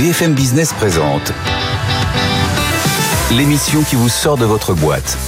BFM 0.00 0.32
Business 0.32 0.72
présente 0.72 1.30
l'émission 3.30 3.82
qui 3.82 3.96
vous 3.96 4.08
sort 4.08 4.38
de 4.38 4.46
votre 4.46 4.72
boîte. 4.72 5.18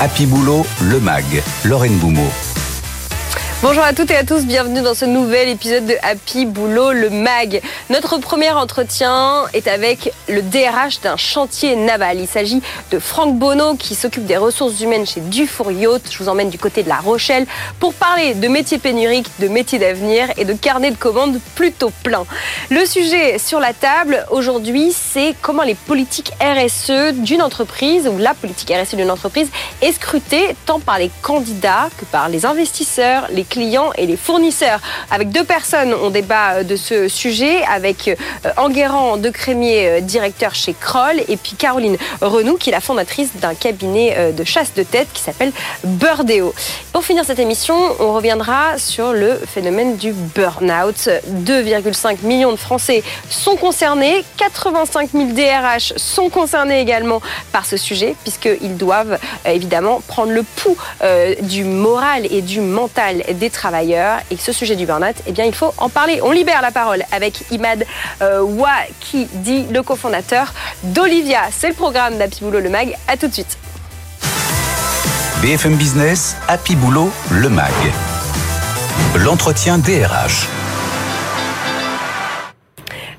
Happy 0.00 0.26
Boulot, 0.26 0.66
le 0.80 0.98
MAG, 0.98 1.44
Lorraine 1.64 1.96
Boumeau. 1.98 2.26
Bonjour 3.60 3.82
à 3.82 3.92
toutes 3.92 4.12
et 4.12 4.16
à 4.16 4.22
tous, 4.22 4.44
bienvenue 4.44 4.82
dans 4.82 4.94
ce 4.94 5.04
nouvel 5.04 5.48
épisode 5.48 5.84
de 5.84 5.94
Happy 6.04 6.46
Boulot, 6.46 6.92
le 6.92 7.10
MAG. 7.10 7.60
Notre 7.90 8.18
premier 8.18 8.52
entretien 8.52 9.46
est 9.52 9.66
avec 9.66 10.12
le 10.28 10.42
DRH 10.42 11.00
d'un 11.00 11.16
chantier 11.16 11.74
naval. 11.74 12.20
Il 12.20 12.28
s'agit 12.28 12.62
de 12.92 13.00
Franck 13.00 13.36
Bonneau 13.36 13.74
qui 13.74 13.96
s'occupe 13.96 14.26
des 14.26 14.36
ressources 14.36 14.80
humaines 14.80 15.04
chez 15.08 15.20
Dufour 15.20 15.72
Yacht. 15.72 16.02
Je 16.08 16.18
vous 16.18 16.28
emmène 16.28 16.50
du 16.50 16.58
côté 16.58 16.84
de 16.84 16.88
La 16.88 16.98
Rochelle 16.98 17.48
pour 17.80 17.94
parler 17.94 18.34
de 18.34 18.46
métiers 18.46 18.78
pénuriques, 18.78 19.28
de 19.40 19.48
métiers 19.48 19.80
d'avenir 19.80 20.28
et 20.36 20.44
de 20.44 20.52
carnets 20.52 20.92
de 20.92 20.96
commandes 20.96 21.40
plutôt 21.56 21.90
plein. 22.04 22.26
Le 22.70 22.86
sujet 22.86 23.40
sur 23.40 23.58
la 23.58 23.72
table 23.72 24.24
aujourd'hui, 24.30 24.92
c'est 24.92 25.34
comment 25.42 25.64
les 25.64 25.74
politiques 25.74 26.30
RSE 26.40 27.12
d'une 27.14 27.42
entreprise 27.42 28.06
ou 28.06 28.18
la 28.18 28.34
politique 28.34 28.72
RSE 28.72 28.94
d'une 28.94 29.10
entreprise 29.10 29.48
est 29.82 29.90
scrutée 29.90 30.54
tant 30.64 30.78
par 30.78 31.00
les 31.00 31.10
candidats 31.22 31.88
que 31.98 32.04
par 32.04 32.28
les 32.28 32.46
investisseurs, 32.46 33.26
les 33.32 33.47
clients 33.48 33.90
et 33.96 34.06
les 34.06 34.16
fournisseurs. 34.16 34.80
Avec 35.10 35.30
deux 35.30 35.44
personnes, 35.44 35.94
on 35.94 36.10
débat 36.10 36.64
de 36.64 36.76
ce 36.76 37.08
sujet 37.08 37.62
avec 37.64 38.08
euh, 38.08 38.14
Enguerrand 38.56 39.16
de 39.16 39.30
Crémier, 39.30 39.88
euh, 39.88 40.00
directeur 40.00 40.54
chez 40.54 40.74
Kroll, 40.74 41.20
et 41.28 41.36
puis 41.36 41.54
Caroline 41.54 41.96
Renou, 42.20 42.56
qui 42.56 42.70
est 42.70 42.72
la 42.72 42.80
fondatrice 42.80 43.30
d'un 43.36 43.54
cabinet 43.54 44.14
euh, 44.16 44.32
de 44.32 44.44
chasse 44.44 44.74
de 44.74 44.82
tête 44.82 45.08
qui 45.12 45.22
s'appelle 45.22 45.52
Birdeo. 45.84 46.54
Pour 46.92 47.04
finir 47.04 47.24
cette 47.24 47.38
émission, 47.38 47.76
on 48.00 48.12
reviendra 48.12 48.78
sur 48.78 49.12
le 49.12 49.36
phénomène 49.36 49.96
du 49.96 50.12
burn-out. 50.12 51.08
2,5 51.28 52.18
millions 52.22 52.52
de 52.52 52.56
Français 52.56 53.02
sont 53.30 53.56
concernés, 53.56 54.24
85 54.36 55.10
000 55.12 55.32
DRH 55.32 55.92
sont 55.96 56.28
concernés 56.28 56.80
également 56.80 57.20
par 57.52 57.66
ce 57.66 57.76
sujet, 57.76 58.14
puisqu'ils 58.22 58.76
doivent 58.76 59.18
évidemment 59.44 60.00
prendre 60.06 60.32
le 60.32 60.42
pouls 60.42 60.76
du 61.42 61.64
moral 61.64 62.26
et 62.30 62.42
du 62.42 62.60
mental 62.60 63.22
des 63.38 63.50
travailleurs. 63.50 64.18
Et 64.30 64.36
ce 64.36 64.52
sujet 64.52 64.76
du 64.76 64.86
burn-out, 64.86 65.16
eh 65.26 65.32
bien, 65.32 65.44
il 65.44 65.54
faut 65.54 65.72
en 65.78 65.88
parler. 65.88 66.20
On 66.22 66.30
libère 66.30 66.62
la 66.62 66.70
parole 66.70 67.02
avec 67.12 67.50
Imad 67.50 67.86
euh, 68.22 68.44
dit 69.34 69.66
le 69.70 69.82
cofondateur 69.82 70.52
d'Olivia. 70.82 71.42
C'est 71.50 71.68
le 71.68 71.74
programme 71.74 72.18
d'Happy 72.18 72.44
Boulot 72.44 72.60
Le 72.60 72.70
Mag. 72.70 72.94
À 73.06 73.16
tout 73.16 73.28
de 73.28 73.32
suite. 73.32 73.58
BFM 75.40 75.76
Business, 75.76 76.36
Happy 76.48 76.74
Boulot 76.74 77.10
Le 77.30 77.48
Mag. 77.48 77.72
L'entretien 79.16 79.78
DRH. 79.78 80.48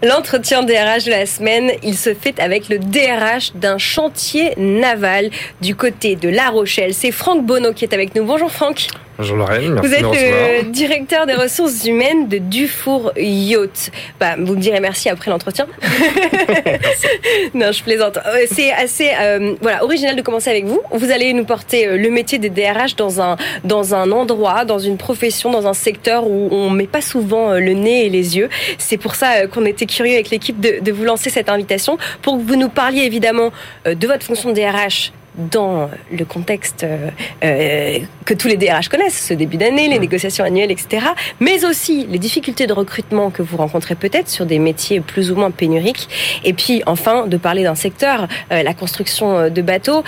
L'entretien 0.01 0.63
DRH 0.63 1.05
de 1.05 1.11
la 1.11 1.25
semaine, 1.25 1.71
il 1.83 1.97
se 1.97 2.13
fait 2.13 2.39
avec 2.39 2.69
le 2.69 2.79
DRH 2.79 3.53
d'un 3.55 3.77
chantier 3.77 4.53
naval 4.57 5.29
du 5.61 5.75
côté 5.75 6.15
de 6.15 6.29
La 6.29 6.49
Rochelle. 6.49 6.93
C'est 6.93 7.11
Franck 7.11 7.45
Bonneau 7.45 7.73
qui 7.73 7.83
est 7.83 7.93
avec 7.93 8.15
nous. 8.15 8.23
Bonjour 8.23 8.49
Franck. 8.49 8.87
Bonjour 9.19 9.35
Lorraine, 9.35 9.73
merci 9.73 9.85
Vous 9.85 9.93
êtes 9.93 10.01
le 10.01 10.71
directeur 10.71 11.25
des 11.25 11.33
ressources 11.33 11.83
humaines 11.83 12.29
de 12.29 12.37
Dufour 12.37 13.11
Yacht. 13.17 13.91
Bah, 14.17 14.37
vous 14.39 14.55
me 14.55 14.61
direz 14.61 14.79
merci 14.79 15.09
après 15.09 15.29
l'entretien. 15.29 15.67
non, 17.53 17.73
je 17.73 17.83
plaisante. 17.83 18.15
Euh, 18.15 18.45
c'est 18.49 18.71
assez 18.71 19.09
euh, 19.19 19.55
voilà, 19.61 19.83
original 19.83 20.15
de 20.15 20.21
commencer 20.21 20.49
avec 20.49 20.63
vous. 20.63 20.79
Vous 20.93 21.11
allez 21.11 21.33
nous 21.33 21.43
porter 21.43 21.85
euh, 21.85 21.97
le 21.97 22.09
métier 22.09 22.37
des 22.37 22.49
DRH 22.49 22.95
dans 22.95 23.21
un, 23.21 23.35
dans 23.65 23.93
un 23.93 24.09
endroit, 24.13 24.63
dans 24.63 24.79
une 24.79 24.95
profession, 24.95 25.51
dans 25.51 25.67
un 25.67 25.73
secteur 25.73 26.25
où 26.25 26.47
on 26.53 26.69
met 26.69 26.87
pas 26.87 27.01
souvent 27.01 27.55
le 27.55 27.73
nez 27.73 28.05
et 28.05 28.09
les 28.09 28.37
yeux. 28.37 28.47
C'est 28.77 28.95
pour 28.95 29.15
ça 29.15 29.47
qu'on 29.47 29.65
était 29.65 29.85
curieux 29.85 30.13
avec 30.13 30.29
l'équipe 30.29 30.61
de, 30.61 30.79
de 30.81 30.91
vous 30.93 31.03
lancer 31.03 31.29
cette 31.29 31.49
invitation 31.49 31.97
pour 32.21 32.37
que 32.37 32.41
vous 32.43 32.55
nous 32.55 32.69
parliez 32.69 33.01
évidemment 33.01 33.51
de 33.85 34.07
votre 34.07 34.23
fonction 34.23 34.51
de 34.51 34.55
DRH 34.55 35.11
dans 35.51 35.89
le 36.11 36.25
contexte 36.25 36.83
euh, 36.83 37.09
euh, 37.43 37.99
que 38.25 38.33
tous 38.33 38.47
les 38.47 38.57
DRH 38.57 38.89
connaissent, 38.89 39.27
ce 39.27 39.33
début 39.33 39.57
d'année, 39.57 39.87
les 39.87 39.99
négociations 39.99 40.43
annuelles, 40.43 40.71
etc., 40.71 41.07
mais 41.39 41.65
aussi 41.65 42.05
les 42.07 42.19
difficultés 42.19 42.67
de 42.67 42.73
recrutement 42.73 43.29
que 43.29 43.41
vous 43.41 43.57
rencontrez 43.57 43.95
peut-être 43.95 44.29
sur 44.29 44.45
des 44.45 44.59
métiers 44.59 44.99
plus 44.99 45.31
ou 45.31 45.35
moins 45.35 45.51
pénuriques, 45.51 46.09
et 46.43 46.53
puis 46.53 46.83
enfin 46.85 47.27
de 47.27 47.37
parler 47.37 47.63
d'un 47.63 47.75
secteur, 47.75 48.27
euh, 48.51 48.63
la 48.63 48.73
construction 48.73 49.49
de 49.49 49.61
bateaux, 49.61 50.03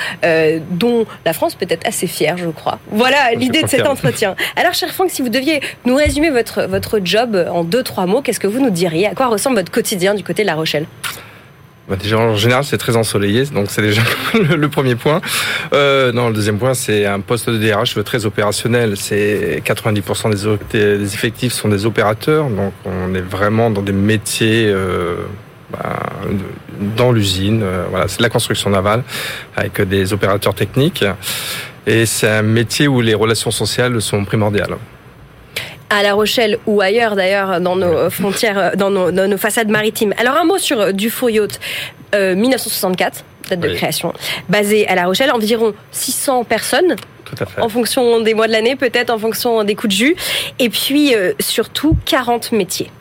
dont 0.72 1.06
la 1.26 1.34
France 1.34 1.56
peut 1.56 1.66
être 1.70 1.88
assez 1.88 2.08
fière, 2.08 2.38
je 2.38 2.50
crois. 2.50 2.80
Voilà 2.92 3.34
l'idée 3.36 3.64
de 3.64 3.68
cet 3.68 3.88
entretien. 3.88 4.36
Alors, 4.56 4.74
cher 4.74 4.94
Franck, 4.94 5.10
si 5.10 5.22
vous 5.22 5.30
deviez 5.30 5.62
nous 5.86 5.96
résumer 5.96 6.30
votre, 6.30 6.64
votre 6.64 7.00
job 7.04 7.48
en 7.52 7.64
deux, 7.64 7.84
trois 7.84 8.06
mots, 8.06 8.22
qu'est-ce 8.22 8.40
que 8.40 8.48
vous 8.48 8.60
nous 8.60 8.70
diriez? 8.70 9.08
À 9.08 9.16
quoi 9.16 9.28
ressemble 9.28 9.58
votre 9.58 9.72
quotidien 9.72 10.14
du 10.14 10.24
côté 10.24 10.44
de 10.44 10.48
La 10.48 10.56
Rochelle? 10.56 10.86
Bah, 11.88 11.96
déjà, 11.96 12.18
en 12.18 12.36
général, 12.36 12.64
c'est 12.64 12.78
très 12.78 12.96
ensoleillé, 12.96 13.46
donc 13.46 13.70
c'est 13.70 13.82
déjà 13.82 14.02
le, 14.56 14.70
premier 14.70 14.96
point. 14.96 15.20
Euh, 15.74 16.12
non, 16.12 16.30
le 16.30 16.34
deuxième 16.34 16.58
point, 16.58 16.74
c'est 16.74 17.06
un 17.06 17.20
poste 17.20 17.50
de 17.50 17.58
DRH 17.58 18.02
très 18.04 18.26
opérationnel. 18.26 18.96
C'est 18.98 19.62
90% 19.66 20.60
des, 20.72 20.98
des, 20.98 21.14
effectifs 21.14 21.54
sont 21.54 21.70
des 21.70 21.86
opérateurs, 21.86 22.50
donc 22.50 22.74
on 22.86 23.14
est 23.16 23.22
vraiment 23.22 23.70
dans 23.70 23.82
des 23.82 23.92
métiers 23.92 24.68
euh, 24.68 25.16
bah, 25.72 26.00
dans 26.96 27.12
l'usine. 27.12 27.62
Euh, 27.64 27.86
voilà, 27.90 28.08
c'est 28.08 28.20
de 28.20 28.24
la 28.24 28.30
construction 28.30 28.70
navale 28.70 29.04
avec 29.56 29.82
des 29.82 30.14
opérateurs 30.14 30.54
techniques, 30.54 31.04
et 31.88 32.06
c'est 32.06 32.30
un 32.30 32.44
métier 32.44 32.88
où 32.88 33.02
les 33.02 33.16
relations 33.16 33.52
sociales 33.52 34.02
sont 34.02 34.24
primordiales 34.24 34.78
à 35.92 36.02
La 36.02 36.14
Rochelle 36.14 36.58
ou 36.66 36.82
ailleurs 36.82 37.16
d'ailleurs 37.16 37.60
dans 37.60 37.76
nos 37.76 38.10
frontières, 38.10 38.76
dans 38.78 38.90
nos, 38.90 39.38
façades 39.38 39.70
maritimes. 39.70 40.14
Alors 40.18 40.38
un 40.38 40.46
mot 40.46 40.58
sur 40.58 40.80
euh, 40.80 40.92
Dufour 40.92 41.30
Yacht, 41.30 41.60
1964, 42.14 43.24
date 43.50 43.60
de 43.60 43.70
création, 43.70 44.14
basé 44.50 44.88
à 44.88 44.96
La 44.96 45.06
Rochelle, 45.06 45.32
environ 45.32 45.74
600 45.92 46.46
personnes. 46.46 46.96
En 47.62 47.70
fonction 47.70 48.20
des 48.20 48.34
mois 48.34 48.48
de 48.48 48.52
l'année, 48.52 48.76
peut-être 48.76 49.10
en 49.10 49.18
fonction 49.18 49.64
des 49.64 49.76
coups 49.76 49.94
de 49.94 49.98
jus. 49.98 50.16
Et 50.60 50.70
puis 50.70 51.16
euh, 51.16 51.32
surtout 51.40 51.96
40 52.06 52.52
métiers. 52.52 52.92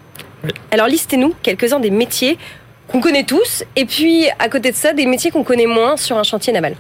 Alors 0.71 0.87
listez-nous 0.87 1.35
quelques-uns 1.43 1.81
des 1.81 1.91
métiers 1.91 2.39
qu'on 2.87 3.01
connaît 3.01 3.25
tous, 3.25 3.65
et 3.77 3.85
puis 3.85 4.27
à 4.39 4.49
côté 4.49 4.73
de 4.73 4.77
ça, 4.77 4.93
des 4.93 5.07
métiers 5.07 5.31
qu'on 5.31 5.45
connaît 5.45 5.67
moins 5.67 5.97
sur 5.97 6.17
un 6.17 6.25
chantier 6.25 6.53
naval. 6.53 6.75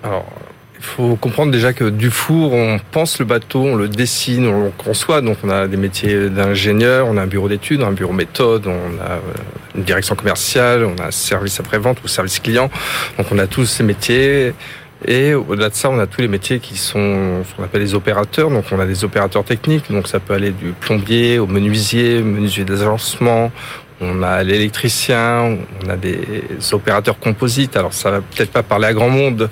Faut 0.80 1.16
comprendre 1.16 1.52
déjà 1.52 1.72
que 1.72 1.84
du 1.84 2.10
four, 2.10 2.52
on 2.52 2.78
pense 2.90 3.18
le 3.18 3.24
bateau, 3.24 3.62
on 3.62 3.76
le 3.76 3.88
dessine, 3.88 4.46
on 4.46 4.64
le 4.64 4.70
conçoit. 4.70 5.20
Donc 5.20 5.38
on 5.44 5.50
a 5.50 5.66
des 5.66 5.76
métiers 5.76 6.30
d'ingénieur, 6.30 7.06
on 7.08 7.16
a 7.16 7.22
un 7.22 7.26
bureau 7.26 7.48
d'études, 7.48 7.82
un 7.82 7.92
bureau 7.92 8.12
méthode, 8.12 8.66
on 8.66 9.02
a 9.02 9.12
euh, 9.12 9.18
une 9.76 9.82
direction 9.82 10.14
commerciale, 10.14 10.84
on 10.84 11.00
a 11.02 11.08
un 11.08 11.10
service 11.10 11.60
après-vente 11.60 11.98
ou 12.04 12.08
service 12.08 12.38
client. 12.40 12.70
Donc 13.18 13.26
on 13.30 13.38
a 13.38 13.46
tous 13.46 13.66
ces 13.66 13.82
métiers. 13.82 14.54
Et 15.06 15.32
au-delà 15.34 15.70
de 15.70 15.74
ça, 15.74 15.88
on 15.88 15.98
a 15.98 16.06
tous 16.06 16.20
les 16.20 16.28
métiers 16.28 16.58
qui 16.58 16.76
sont 16.76 17.42
ce 17.44 17.54
qu'on 17.54 17.64
appelle 17.64 17.80
les 17.80 17.94
opérateurs. 17.94 18.50
Donc 18.50 18.64
on 18.70 18.80
a 18.80 18.86
des 18.86 19.04
opérateurs 19.04 19.44
techniques, 19.44 19.90
donc 19.90 20.08
ça 20.08 20.20
peut 20.20 20.34
aller 20.34 20.50
du 20.50 20.72
plombier 20.72 21.38
au 21.38 21.46
menuisier, 21.46 22.22
menuisier 22.22 22.64
d'agencement. 22.64 23.50
On 24.02 24.22
a 24.22 24.42
l'électricien, 24.42 25.58
on 25.84 25.90
a 25.90 25.96
des 25.96 26.20
opérateurs 26.72 27.18
composites. 27.18 27.76
Alors 27.76 27.92
ça 27.92 28.10
va 28.10 28.20
peut-être 28.20 28.50
pas 28.50 28.62
parler 28.62 28.86
à 28.86 28.92
grand 28.94 29.10
monde, 29.10 29.50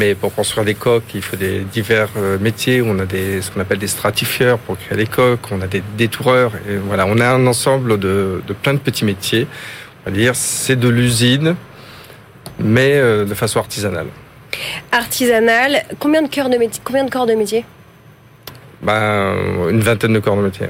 mais 0.00 0.14
pour 0.14 0.34
construire 0.34 0.64
des 0.64 0.74
coques, 0.74 1.14
il 1.14 1.20
faut 1.20 1.36
des 1.36 1.60
divers 1.60 2.08
euh, 2.16 2.38
métiers. 2.38 2.80
On 2.80 2.98
a 2.98 3.04
des, 3.04 3.42
ce 3.42 3.50
qu'on 3.50 3.60
appelle 3.60 3.78
des 3.78 3.86
stratifieurs 3.86 4.58
pour 4.58 4.78
créer 4.78 4.96
les 4.96 5.06
coques. 5.06 5.46
On 5.50 5.60
a 5.60 5.66
des 5.66 5.82
détoureurs. 5.98 6.52
Voilà, 6.86 7.04
on 7.06 7.18
a 7.20 7.28
un 7.28 7.46
ensemble 7.46 7.98
de, 7.98 8.42
de 8.46 8.52
plein 8.54 8.72
de 8.72 8.78
petits 8.78 9.04
métiers. 9.04 9.46
On 10.00 10.10
va 10.10 10.16
dire, 10.16 10.34
c'est 10.34 10.76
de 10.76 10.88
l'usine, 10.88 11.54
mais 12.58 12.94
euh, 12.94 13.26
de 13.26 13.34
façon 13.34 13.58
artisanale. 13.58 14.06
Artisanale. 14.90 15.84
Combien 15.98 16.22
de, 16.22 16.28
de 16.28 16.68
combien 16.82 17.04
de 17.04 17.10
corps 17.10 17.26
de 17.26 17.34
métier? 17.34 17.66
Ben, 18.82 19.34
une 19.68 19.80
vingtaine 19.80 20.14
de 20.14 20.20
corps 20.20 20.36
de 20.36 20.42
métier. 20.42 20.66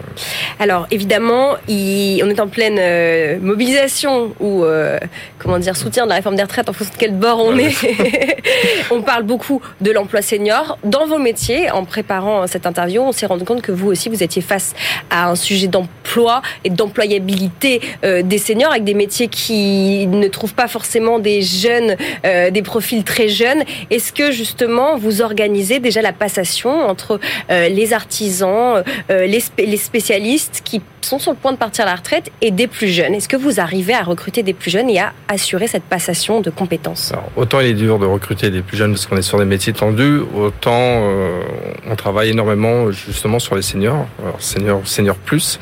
Alors 0.58 0.88
évidemment, 0.90 1.52
on 1.68 2.30
est 2.30 2.40
en 2.40 2.48
pleine 2.48 2.76
euh, 2.78 3.38
mobilisation 3.40 4.34
ou 4.40 4.64
euh, 4.64 4.98
comment 5.38 5.58
dire 5.58 5.76
soutien 5.76 6.04
de 6.04 6.08
la 6.08 6.16
réforme 6.16 6.34
des 6.34 6.42
retraites 6.42 6.68
en 6.68 6.72
fonction 6.72 6.92
de 6.92 6.98
quel 6.98 7.14
bord 7.14 7.38
on 7.38 7.56
est. 7.56 7.72
on 8.90 9.02
parle 9.02 9.22
beaucoup 9.22 9.62
de 9.80 9.92
l'emploi 9.92 10.22
senior 10.22 10.76
dans 10.82 11.06
vos 11.06 11.18
métiers. 11.18 11.70
En 11.70 11.84
préparant 11.84 12.48
cette 12.48 12.66
interview, 12.66 13.00
on 13.00 13.12
s'est 13.12 13.26
rendu 13.26 13.44
compte 13.44 13.62
que 13.62 13.70
vous 13.70 13.88
aussi 13.88 14.08
vous 14.08 14.24
étiez 14.24 14.42
face 14.42 14.74
à 15.10 15.28
un 15.30 15.36
sujet 15.36 15.68
d'emploi 15.68 16.42
et 16.64 16.70
d'employabilité 16.70 17.80
euh, 18.04 18.22
des 18.22 18.38
seniors 18.38 18.72
avec 18.72 18.84
des 18.84 18.94
métiers 18.94 19.28
qui 19.28 20.08
ne 20.08 20.26
trouvent 20.26 20.54
pas 20.54 20.68
forcément 20.68 21.20
des 21.20 21.42
jeunes, 21.42 21.96
des 22.24 22.62
profils 22.62 23.04
très 23.04 23.28
jeunes. 23.28 23.62
Est-ce 23.90 24.12
que 24.12 24.32
justement 24.32 24.96
vous 24.96 25.22
organisez 25.22 25.78
déjà 25.78 26.02
la 26.02 26.12
passation 26.12 26.70
entre 26.70 27.20
les 27.48 27.92
artisans, 28.00 28.82
euh, 29.10 29.26
les, 29.26 29.76
spécialistes 29.76 30.62
qui 30.64 30.80
sont 31.02 31.18
sur 31.18 31.32
le 31.32 31.36
point 31.36 31.52
de 31.52 31.58
partir 31.58 31.84
à 31.84 31.88
la 31.88 31.96
retraite 31.96 32.30
et 32.40 32.50
des 32.50 32.66
plus 32.66 32.88
jeunes. 32.88 33.14
Est-ce 33.14 33.28
que 33.28 33.36
vous 33.36 33.60
arrivez 33.60 33.94
à 33.94 34.02
recruter 34.02 34.42
des 34.42 34.54
plus 34.54 34.70
jeunes 34.70 34.90
et 34.90 35.00
à 35.00 35.12
assurer 35.28 35.66
cette 35.66 35.84
passation 35.84 36.40
de 36.40 36.50
compétences? 36.50 37.12
Autant 37.36 37.60
il 37.60 37.66
est 37.68 37.74
dur 37.74 37.98
de 37.98 38.06
recruter 38.06 38.50
des 38.50 38.62
plus 38.62 38.76
jeunes 38.76 38.92
parce 38.92 39.06
qu'on 39.06 39.16
est 39.16 39.22
sur 39.22 39.38
des 39.38 39.44
métiers 39.44 39.72
tendus, 39.72 40.20
autant 40.34 40.72
euh, 40.74 41.42
on 41.88 41.96
travaille 41.96 42.30
énormément 42.30 42.90
justement 42.90 43.38
sur 43.38 43.54
les 43.54 43.62
seniors, 43.62 44.06
alors 44.22 44.40
seniors, 44.40 44.86
seniors 44.86 45.16
plus. 45.16 45.58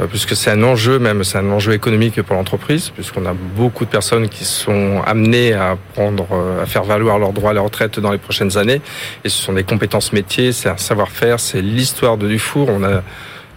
Euh, 0.00 0.06
puisque 0.06 0.36
c'est 0.36 0.50
un 0.50 0.62
enjeu 0.62 0.98
même, 0.98 1.24
c'est 1.24 1.38
un 1.38 1.50
enjeu 1.50 1.72
économique 1.72 2.22
pour 2.22 2.36
l'entreprise, 2.36 2.90
puisqu'on 2.90 3.26
a 3.26 3.34
beaucoup 3.34 3.84
de 3.84 3.90
personnes 3.90 4.28
qui 4.28 4.44
sont 4.44 5.02
amenées 5.04 5.52
à 5.52 5.76
prendre, 5.94 6.26
euh, 6.32 6.62
à 6.62 6.66
faire 6.66 6.84
valoir 6.84 7.18
leurs 7.18 7.32
droits 7.32 7.50
à 7.50 7.54
la 7.54 7.60
retraite 7.60 7.98
dans 7.98 8.12
les 8.12 8.18
prochaines 8.18 8.56
années. 8.56 8.80
Et 9.24 9.28
ce 9.28 9.42
sont 9.42 9.52
des 9.52 9.64
compétences 9.64 10.12
métiers, 10.12 10.52
c'est 10.52 10.68
un 10.68 10.76
savoir-faire, 10.76 11.40
c'est 11.40 11.62
l'histoire 11.62 12.16
de 12.16 12.28
Dufour. 12.28 12.68
On 12.70 12.84
a 12.84 13.02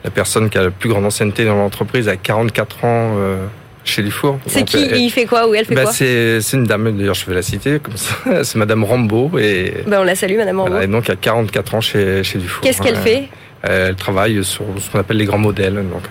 la 0.03 0.09
personne 0.09 0.49
qui 0.49 0.57
a 0.57 0.63
la 0.63 0.71
plus 0.71 0.89
grande 0.89 1.05
ancienneté 1.05 1.45
dans 1.45 1.55
l'entreprise 1.55 2.07
à 2.07 2.17
44 2.17 2.85
ans. 2.85 3.15
Euh, 3.17 3.45
chez 3.83 4.03
Dufour. 4.03 4.39
C'est 4.45 4.63
qui 4.63 4.77
Il 4.77 5.09
fait 5.09 5.25
quoi 5.25 5.49
ou 5.49 5.55
elle 5.55 5.65
fait 5.65 5.73
bah, 5.73 5.83
quoi 5.83 5.91
C'est 5.91 6.39
une 6.53 6.65
dame, 6.65 6.95
d'ailleurs 6.95 7.15
je 7.15 7.25
vais 7.25 7.33
la 7.33 7.41
citer 7.41 7.79
comme 7.79 7.97
ça. 7.97 8.15
C'est 8.43 8.57
Madame 8.57 8.83
Rambo. 8.83 9.31
Et, 9.39 9.73
bah, 9.87 9.97
on 10.01 10.03
la 10.03 10.13
salue, 10.13 10.37
Madame 10.37 10.59
Rambo. 10.59 10.71
Voilà, 10.71 10.85
et 10.85 10.87
donc 10.87 11.09
à 11.09 11.15
44 11.15 11.75
ans 11.75 11.81
chez, 11.81 12.23
chez 12.23 12.37
Dufour. 12.37 12.61
Qu'est-ce 12.61 12.79
qu'elle 12.79 12.97
fait? 12.97 13.29
Elle 13.63 13.95
travaille 13.95 14.43
sur 14.43 14.65
ce 14.79 14.89
qu'on 14.89 14.99
appelle 14.99 15.17
les 15.17 15.25
grands 15.25 15.37
modèles. 15.37 15.75
Donc, 15.75 16.03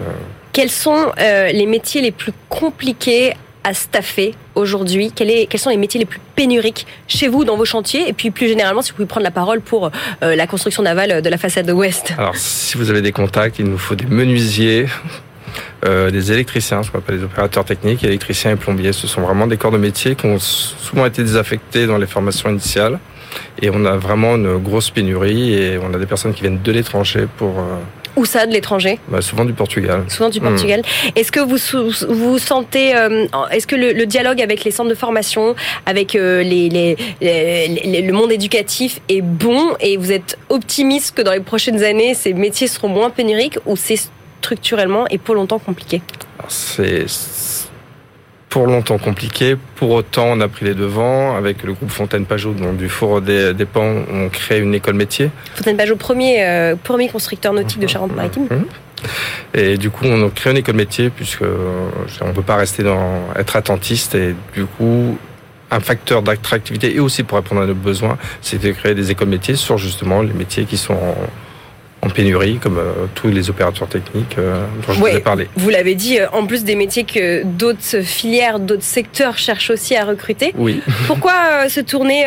quels 0.52 0.70
sont 0.70 1.12
euh, 1.18 1.48
les 1.52 1.66
métiers 1.66 2.00
les 2.00 2.10
plus 2.10 2.32
compliqués 2.48 3.34
à 3.62 3.74
staffer 3.74 4.34
aujourd'hui? 4.54 5.12
Quels 5.12 5.60
sont 5.60 5.70
les 5.70 5.76
métiers 5.76 6.00
les 6.00 6.06
plus 6.06 6.20
pénuriques 6.34 6.86
chez 7.06 7.28
vous 7.28 7.44
dans 7.44 7.56
vos 7.56 7.64
chantiers? 7.64 8.08
Et 8.08 8.12
puis 8.12 8.30
plus 8.30 8.48
généralement, 8.48 8.82
si 8.82 8.90
vous 8.90 8.96
pouvez 8.96 9.08
prendre 9.08 9.24
la 9.24 9.30
parole 9.30 9.60
pour 9.60 9.90
euh, 10.22 10.34
la 10.34 10.46
construction 10.46 10.82
navale 10.82 11.22
de 11.22 11.28
la 11.28 11.38
façade 11.38 11.70
ouest. 11.70 12.14
Alors, 12.18 12.36
si 12.36 12.76
vous 12.76 12.90
avez 12.90 13.02
des 13.02 13.12
contacts, 13.12 13.58
il 13.58 13.66
nous 13.66 13.78
faut 13.78 13.94
des 13.94 14.06
menuisiers. 14.06 14.86
Euh, 15.84 16.10
des 16.10 16.30
électriciens, 16.30 16.82
ce 16.82 16.90
qu'on 16.90 16.98
appelle 16.98 17.16
les 17.16 17.24
opérateurs 17.24 17.64
techniques, 17.64 18.04
électriciens 18.04 18.52
et 18.52 18.56
plombiers. 18.56 18.92
Ce 18.92 19.06
sont 19.06 19.22
vraiment 19.22 19.46
des 19.46 19.56
corps 19.56 19.72
de 19.72 19.78
métier 19.78 20.14
qui 20.14 20.26
ont 20.26 20.38
souvent 20.38 21.06
été 21.06 21.22
désaffectés 21.22 21.86
dans 21.86 21.96
les 21.96 22.06
formations 22.06 22.50
initiales. 22.50 22.98
Et 23.62 23.70
on 23.70 23.84
a 23.84 23.96
vraiment 23.96 24.36
une 24.36 24.58
grosse 24.58 24.90
pénurie 24.90 25.54
et 25.54 25.78
on 25.78 25.92
a 25.94 25.98
des 25.98 26.06
personnes 26.06 26.34
qui 26.34 26.42
viennent 26.42 26.62
de 26.62 26.72
l'étranger 26.72 27.26
pour 27.36 27.54
où 28.16 28.24
ça, 28.24 28.46
de 28.46 28.52
l'étranger 28.52 28.98
bah, 29.08 29.22
Souvent 29.22 29.44
du 29.44 29.52
Portugal. 29.52 30.04
Souvent 30.08 30.28
du 30.28 30.40
Portugal. 30.40 30.80
Hmm. 30.80 31.10
Est-ce 31.16 31.32
que 31.32 31.40
vous 31.40 31.56
vous 32.08 32.38
sentez, 32.38 32.94
euh, 32.96 33.26
est-ce 33.50 33.66
que 33.66 33.76
le, 33.76 34.06
dialogue 34.06 34.40
avec 34.42 34.64
les 34.64 34.70
centres 34.70 34.90
de 34.90 34.94
formation, 34.94 35.54
avec 35.86 36.14
euh, 36.14 36.42
les, 36.42 36.68
les, 36.68 38.02
le 38.02 38.12
monde 38.12 38.32
éducatif 38.32 39.00
est 39.08 39.22
bon 39.22 39.74
et 39.80 39.96
vous 39.96 40.10
êtes 40.10 40.38
optimiste 40.48 41.16
que 41.16 41.22
dans 41.22 41.32
les 41.32 41.40
prochaines 41.40 41.82
années, 41.84 42.14
ces 42.14 42.34
métiers 42.34 42.66
seront 42.66 42.88
moins 42.88 43.10
pénuriques 43.10 43.58
ou 43.66 43.76
c'est 43.76 43.98
structurellement 44.42 45.06
et 45.08 45.18
pour 45.18 45.34
longtemps 45.34 45.58
compliqué? 45.58 46.02
C'est 46.48 47.06
pour 48.50 48.66
longtemps 48.66 48.98
compliqué. 48.98 49.56
Pour 49.76 49.90
autant, 49.92 50.26
on 50.26 50.40
a 50.40 50.48
pris 50.48 50.66
les 50.66 50.74
devants 50.74 51.36
avec 51.36 51.62
le 51.62 51.72
groupe 51.72 51.90
Fontaine 51.90 52.26
Pajot, 52.26 52.52
donc 52.52 52.76
du 52.76 52.88
Four 52.88 53.22
des, 53.22 53.54
des 53.54 53.64
Pans, 53.64 53.94
on 54.12 54.28
crée 54.28 54.58
une 54.58 54.74
école 54.74 54.94
métier. 54.94 55.30
Fontaine 55.54 55.76
Pajot, 55.76 55.96
premier, 55.96 56.44
euh, 56.44 56.74
premier 56.76 57.08
constructeur 57.08 57.52
nautique 57.52 57.78
de 57.78 57.86
Charente-Maritime. 57.86 58.48
Mhm. 58.50 58.64
Et 59.54 59.78
du 59.78 59.88
coup, 59.88 60.04
on 60.04 60.26
a 60.26 60.30
créé 60.30 60.50
une 60.52 60.58
école 60.58 60.74
métier 60.74 61.10
puisque 61.10 61.42
euh, 61.42 61.88
on 62.20 62.28
ne 62.28 62.32
peut 62.32 62.42
pas 62.42 62.56
rester 62.56 62.82
dans 62.82 63.32
être 63.36 63.56
attentiste 63.56 64.14
et 64.16 64.34
du 64.52 64.66
coup, 64.66 65.16
un 65.70 65.80
facteur 65.80 66.20
d'attractivité 66.20 66.94
et 66.94 67.00
aussi 67.00 67.22
pour 67.22 67.38
répondre 67.38 67.62
à 67.62 67.66
nos 67.66 67.74
besoins, 67.74 68.18
c'est 68.42 68.60
de 68.60 68.72
créer 68.72 68.94
des 68.94 69.12
écoles 69.12 69.28
métiers 69.28 69.54
sur 69.54 69.78
justement 69.78 70.20
les 70.22 70.32
métiers 70.32 70.64
qui 70.64 70.76
sont 70.76 70.94
en, 70.94 71.14
en 72.02 72.08
pénurie, 72.08 72.58
comme 72.58 72.78
euh, 72.78 73.06
tous 73.14 73.28
les 73.28 73.50
opérateurs 73.50 73.88
techniques 73.88 74.38
euh, 74.38 74.64
dont 74.86 74.92
je 74.92 74.98
vous 74.98 75.06
ai 75.06 75.20
parlé. 75.20 75.48
Vous 75.56 75.68
l'avez 75.68 75.94
dit, 75.94 76.18
euh, 76.18 76.26
en 76.32 76.46
plus 76.46 76.64
des 76.64 76.74
métiers 76.74 77.04
que 77.04 77.44
d'autres 77.44 78.00
filières, 78.02 78.58
d'autres 78.58 78.82
secteurs 78.82 79.36
cherchent 79.36 79.70
aussi 79.70 79.96
à 79.96 80.04
recruter. 80.04 80.52
Oui. 80.56 80.80
Pourquoi 81.06 81.68
se 81.68 81.80
tourner 81.80 82.24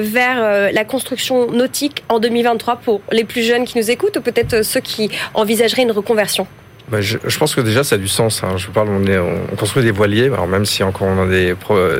vers 0.00 0.72
la 0.72 0.84
construction 0.84 1.50
nautique 1.50 2.04
en 2.08 2.18
2023 2.18 2.76
pour 2.76 3.00
les 3.12 3.24
plus 3.24 3.42
jeunes 3.42 3.64
qui 3.64 3.78
nous 3.78 3.90
écoutent 3.90 4.16
ou 4.16 4.20
peut-être 4.20 4.64
ceux 4.64 4.80
qui 4.80 5.10
envisageraient 5.34 5.82
une 5.82 5.92
reconversion? 5.92 6.46
Bah, 6.90 7.00
je, 7.00 7.18
je, 7.24 7.38
pense 7.38 7.54
que 7.54 7.60
déjà 7.62 7.82
ça 7.82 7.94
a 7.94 7.98
du 7.98 8.08
sens. 8.08 8.42
Hein. 8.44 8.56
Je 8.56 8.68
parle, 8.68 8.88
on, 8.90 9.06
est, 9.06 9.18
on 9.18 9.56
construit 9.56 9.82
des 9.82 9.90
voiliers, 9.90 10.26
alors 10.26 10.46
même 10.46 10.66
si 10.66 10.82
encore 10.82 11.08
on 11.08 11.22
a 11.22 11.26
des, 11.26 11.54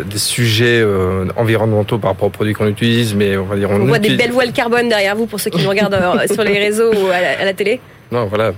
des 0.04 0.18
sujets 0.18 0.80
euh, 0.80 1.26
environnementaux 1.36 1.98
par 1.98 2.10
rapport 2.10 2.28
aux 2.28 2.30
produits 2.30 2.52
qu'on 2.52 2.68
utilise, 2.68 3.14
mais 3.14 3.36
on 3.36 3.44
va 3.44 3.56
dire 3.56 3.70
on, 3.70 3.80
on 3.80 3.86
voit 3.86 3.98
des 3.98 4.16
belles 4.16 4.32
voiles 4.32 4.52
carbone 4.52 4.88
derrière 4.88 5.16
vous 5.16 5.26
pour 5.26 5.40
ceux 5.40 5.50
qui 5.50 5.62
nous 5.62 5.68
regardent 5.68 5.94
euh, 5.94 6.26
sur 6.32 6.44
les 6.44 6.58
réseaux 6.58 6.92
ou 6.92 7.06
à 7.08 7.44
la 7.44 7.54
télé. 7.54 7.80
Non, 8.12 8.26
voilà. 8.26 8.52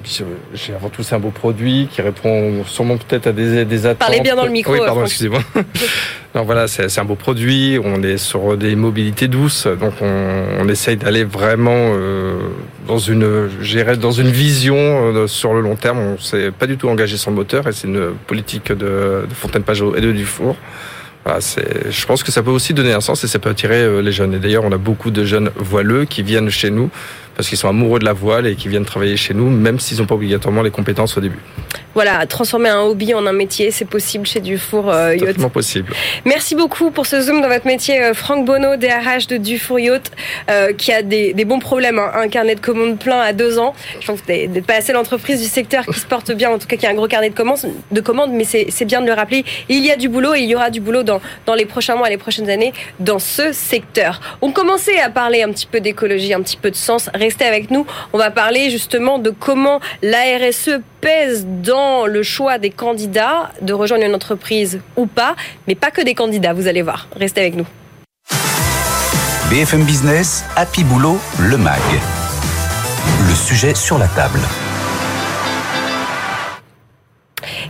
avant 0.75 0.88
tout, 0.88 1.02
c'est 1.02 1.14
un 1.14 1.19
beau 1.19 1.31
produit 1.31 1.88
qui 1.90 2.02
répond 2.02 2.64
sûrement 2.66 2.96
peut-être 2.98 3.28
à 3.28 3.32
des, 3.32 3.64
des 3.64 3.87
attentes. 3.87 3.98
Parlez 3.98 4.20
bien 4.20 4.37
dans 4.37 4.44
le 4.44 4.50
micro. 4.50 4.72
Oui, 4.72 4.81
pardon, 4.84 5.04
excusez-moi. 5.04 5.40
non, 6.34 6.43
voilà, 6.43 6.69
c'est 6.69 6.98
un 6.98 7.04
beau 7.04 7.14
produit. 7.14 7.78
On 7.82 8.02
est 8.02 8.19
sur 8.19 8.56
des 8.56 8.76
mobilités 8.76 9.28
douces, 9.28 9.66
donc 9.66 9.94
on, 10.00 10.44
on 10.60 10.69
essaye 10.69 10.96
d'aller 10.96 11.25
vraiment 11.25 11.93
euh, 11.94 12.38
dans 12.87 12.98
une, 12.98 13.48
dans 14.00 14.12
une 14.12 14.31
vision 14.31 14.76
euh, 14.76 15.26
sur 15.26 15.54
le 15.54 15.60
long 15.60 15.76
terme. 15.76 15.98
On 15.98 16.19
s'est 16.19 16.50
pas 16.50 16.66
du 16.66 16.76
tout 16.76 16.88
engagé 16.88 17.16
sur 17.16 17.31
le 17.31 17.37
moteur 17.37 17.66
et 17.69 17.72
c'est 17.72 17.87
une 17.87 18.10
politique 18.26 18.72
de, 18.72 19.26
de 19.28 19.34
Fontaine-Pajot 19.34 19.96
et 19.96 20.00
de 20.00 20.12
Dufour. 20.12 20.56
Voilà, 21.25 21.40
je 21.40 22.06
pense 22.06 22.22
que 22.22 22.31
ça 22.31 22.40
peut 22.44 22.52
aussi 22.52 22.72
donner 22.72 22.93
un 22.93 23.00
sens 23.00 23.25
et 23.25 23.26
ça 23.26 23.40
peut 23.40 23.50
attirer 23.50 23.81
euh, 23.82 24.00
les 24.00 24.12
jeunes. 24.12 24.34
Et 24.34 24.38
d'ailleurs, 24.38 24.64
on 24.64 24.70
a 24.70 24.78
beaucoup 24.78 25.10
de 25.10 25.25
jeunes 25.25 25.50
voileux 25.56 26.04
qui 26.04 26.22
viennent 26.22 26.50
chez 26.50 26.70
nous 26.70 26.88
parce 27.37 27.49
qu'ils 27.49 27.59
sont 27.59 27.69
amoureux 27.69 27.99
de 27.99 28.05
la 28.05 28.15
voile 28.15 28.47
et 28.47 28.56
qui 28.56 28.69
viennent 28.69 28.85
travailler 28.85 29.17
chez 29.17 29.35
nous, 29.35 29.50
même 29.50 29.79
s'ils 29.79 29.99
n'ont 29.99 30.06
pas 30.06 30.15
obligatoirement 30.15 30.62
les 30.62 30.71
compétences 30.71 31.17
au 31.19 31.21
début. 31.21 31.38
Voilà, 31.96 32.26
transformer 32.26 32.69
un 32.69 32.82
hobby 32.82 33.14
en 33.14 33.25
un 33.25 33.32
métier, 33.32 33.70
c'est 33.70 33.87
possible 33.87 34.26
chez 34.26 34.40
Dufour 34.40 34.90
euh, 34.90 35.16
Yacht. 35.16 35.37
C'est 35.40 35.48
possible. 35.50 35.94
Merci 36.26 36.54
beaucoup 36.54 36.90
pour 36.90 37.06
ce 37.06 37.22
zoom 37.22 37.40
dans 37.40 37.48
votre 37.48 37.66
métier, 37.66 38.02
euh, 38.02 38.12
Franck 38.12 38.44
Bonneau, 38.44 38.76
DRH 38.76 39.28
de 39.28 39.38
Dufour 39.38 39.81
Yacht, 39.81 40.12
euh, 40.50 40.75
qui 40.75 40.93
a 40.93 41.00
des, 41.00 41.32
bons 41.46 41.58
problèmes, 41.58 41.98
hein. 41.98 42.10
un 42.14 42.28
carnet 42.28 42.54
de 42.54 42.60
commandes 42.60 42.98
plein 42.98 43.19
à 43.19 43.32
deux 43.32 43.58
ans. 43.58 43.72
Je 43.98 44.06
pense 44.08 44.20
que 44.20 44.46
vous 44.46 44.52
n'êtes 44.52 44.66
pas 44.66 44.75
assez 44.75 44.93
l'entreprise 44.93 45.40
du 45.40 45.48
secteur 45.48 45.87
qui 45.87 45.98
se 45.98 46.04
porte 46.04 46.32
bien, 46.32 46.50
en 46.50 46.58
tout 46.58 46.66
cas 46.66 46.76
qui 46.76 46.87
a 46.87 46.90
un 46.90 46.94
gros 46.94 47.08
carnet 47.08 47.31
de 47.31 47.34
commandes, 47.34 47.60
de 47.90 48.00
commandes 48.02 48.32
mais 48.32 48.44
c'est 48.44 48.84
bien 48.84 49.00
de 49.00 49.06
le 49.06 49.14
rappeler. 49.14 49.46
Il 49.70 49.82
y 49.82 49.90
a 49.90 49.96
du 49.96 50.10
boulot 50.10 50.34
et 50.34 50.40
il 50.40 50.50
y 50.50 50.54
aura 50.54 50.69
du 50.69 50.82
boulot 50.82 51.02
dans, 51.02 51.22
dans 51.46 51.54
les 51.54 51.64
prochains 51.64 51.96
mois, 51.96 52.10
les 52.10 52.19
prochaines 52.19 52.50
années 52.50 52.75
dans 53.00 53.19
ce 53.19 53.52
secteur. 53.52 54.20
On 54.43 54.52
commençait 54.52 55.00
à 55.00 55.08
parler 55.08 55.43
un 55.43 55.50
petit 55.50 55.66
peu 55.66 55.81
d'écologie, 55.81 56.34
un 56.34 56.43
petit 56.43 56.58
peu 56.58 56.70
de 56.70 56.76
sens. 56.76 57.08
Restez 57.14 57.46
avec 57.46 57.70
nous. 57.70 57.87
On 58.12 58.19
va 58.19 58.31
parler 58.31 58.69
justement 58.69 59.19
de 59.19 59.31
comment 59.31 59.81
la 60.02 60.19
RSE 60.37 60.82
pèse 61.00 61.46
dans 61.46 62.06
le 62.06 62.22
choix 62.22 62.58
des 62.58 62.70
candidats 62.70 63.50
de 63.60 63.72
rejoindre 63.72 64.04
une 64.04 64.14
entreprise 64.14 64.81
ou 64.96 65.06
pas, 65.06 65.37
mais 65.66 65.75
pas 65.75 65.90
que 65.90 66.02
des 66.02 66.14
candidats, 66.14 66.52
vous 66.52 66.69
allez 66.69 66.82
voir. 66.82 67.08
Restez 67.16 67.40
avec 67.40 67.56
nous. 67.56 67.66
BFM 69.50 69.84
Business, 69.84 70.44
Happy 70.56 70.82
Boulot, 70.82 71.19
le 71.38 71.56
MAG. 71.56 71.81
Le 73.28 73.34
sujet 73.34 73.75
sur 73.75 73.98
la 73.98 74.08
table. 74.08 74.40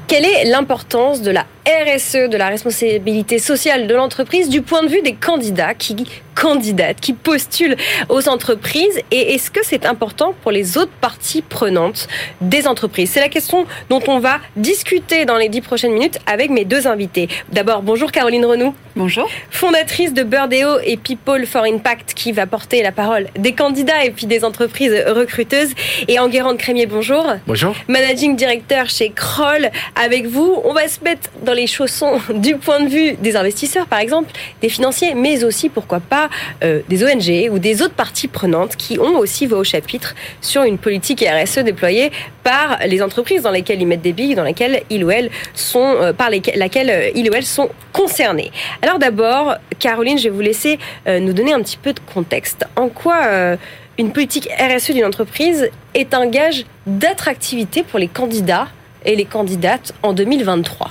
Quelle 0.08 0.25
est 0.25 0.44
l'importance 0.44 1.20
de 1.20 1.32
la 1.32 1.44
RSE, 1.67 2.31
de 2.31 2.37
la 2.37 2.46
responsabilité 2.46 3.38
sociale 3.38 3.88
de 3.88 3.95
l'entreprise, 3.95 4.49
du 4.49 4.62
point 4.62 4.83
de 4.85 4.88
vue 4.88 5.02
des 5.02 5.14
candidats 5.14 5.75
qui 5.75 5.95
candidatent, 6.37 7.00
qui 7.00 7.14
postulent 7.14 7.76
aux 8.09 8.28
entreprises 8.28 9.00
Et 9.11 9.35
est-ce 9.35 9.50
que 9.50 9.61
c'est 9.64 9.87
important 9.87 10.35
pour 10.43 10.52
les 10.52 10.78
autres 10.78 10.93
parties 11.00 11.43
prenantes 11.43 12.07
des 12.40 12.69
entreprises? 12.69 13.11
C'est 13.11 13.21
la 13.21 13.28
question 13.28 13.66
dont 13.88 14.02
on 14.07 14.21
va 14.21 14.38
discuter 14.55 15.25
dans 15.25 15.37
les 15.37 15.49
dix 15.49 15.62
prochaines 15.62 15.93
minutes 15.93 16.19
avec 16.26 16.50
mes 16.50 16.64
deux 16.64 16.87
invités. 16.87 17.28
D'abord, 17.50 17.83
bonjour 17.83 18.12
Caroline 18.12 18.45
Renou. 18.45 18.75
Bonjour. 18.97 19.28
Fondatrice 19.50 20.14
de 20.14 20.23
Burdeo 20.23 20.78
et 20.83 20.97
People 20.97 21.45
for 21.47 21.64
Impact 21.64 22.14
qui 22.14 22.33
va 22.33 22.47
porter 22.47 22.83
la 22.83 22.93
parole 22.93 23.26
des 23.38 23.52
candidats 23.52 24.05
et 24.05 24.11
puis 24.11 24.26
des 24.26 24.43
entreprises 24.43 24.95
recruteuses. 25.07 25.75
Et 26.09 26.19
Enguerrand 26.19 26.57
Crémier, 26.57 26.87
bonjour. 26.87 27.26
Bonjour. 27.47 27.75
Managing 27.88 28.37
Director 28.37 28.88
chez 28.88 29.11
Kroll. 29.11 29.71
Avec 30.02 30.26
vous, 30.26 30.61
on 30.64 30.73
va 30.73 30.88
se 30.88 31.00
mettre 31.05 31.31
dans 31.43 31.52
les 31.52 31.66
chaussons 31.66 32.21
du 32.35 32.57
point 32.57 32.81
de 32.81 32.88
vue 32.88 33.12
des 33.14 33.37
investisseurs, 33.37 33.87
par 33.87 33.99
exemple, 33.99 34.31
des 34.62 34.69
financiers, 34.69 35.14
mais 35.14 35.45
aussi, 35.45 35.69
pourquoi 35.69 36.00
pas, 36.00 36.25
euh, 36.62 36.80
des 36.88 37.04
ONG 37.04 37.52
ou 37.52 37.59
des 37.59 37.83
autres 37.83 37.95
parties 37.95 38.28
prenantes 38.28 38.76
qui 38.76 38.99
ont 38.99 39.18
aussi 39.18 39.47
voix 39.47 39.59
au 39.59 39.64
chapitre 39.64 40.14
sur 40.40 40.62
une 40.62 40.78
politique 40.78 41.25
RSE 41.25 41.59
déployée 41.59 42.11
par 42.42 42.78
les 42.87 43.02
entreprises 43.02 43.42
dans 43.42 43.50
lesquelles 43.50 43.80
ils 43.80 43.87
mettent 43.87 44.02
des 44.02 44.12
billes, 44.12 44.35
dans 44.35 44.45
lesquelles 44.45 44.83
ils 44.90 45.04
ou 45.04 45.11
elles 45.11 45.30
sont, 45.54 45.97
euh, 46.00 46.12
par 46.12 46.30
lesquelles, 46.30 46.90
euh, 46.90 47.11
ils 47.14 47.30
ou 47.30 47.35
elles 47.35 47.47
sont 47.47 47.71
concernés. 47.92 48.52
Alors 48.83 48.99
d'abord, 48.99 49.56
Caroline, 49.78 50.18
je 50.18 50.25
vais 50.25 50.30
vous 50.30 50.40
laisser 50.40 50.78
nous 51.06 51.33
donner 51.33 51.52
un 51.52 51.61
petit 51.61 51.76
peu 51.76 51.92
de 51.92 52.00
contexte. 52.12 52.66
En 52.76 52.88
quoi 52.88 53.56
une 53.99 54.12
politique 54.12 54.49
RSE 54.59 54.90
d'une 54.90 55.04
entreprise 55.04 55.71
est 55.95 56.12
un 56.12 56.26
gage 56.26 56.66
d'attractivité 56.87 57.83
pour 57.83 57.99
les 57.99 58.09
candidats 58.09 58.68
et 59.04 59.16
les 59.16 59.25
candidates 59.25 59.95
en 60.02 60.12
2023 60.12 60.90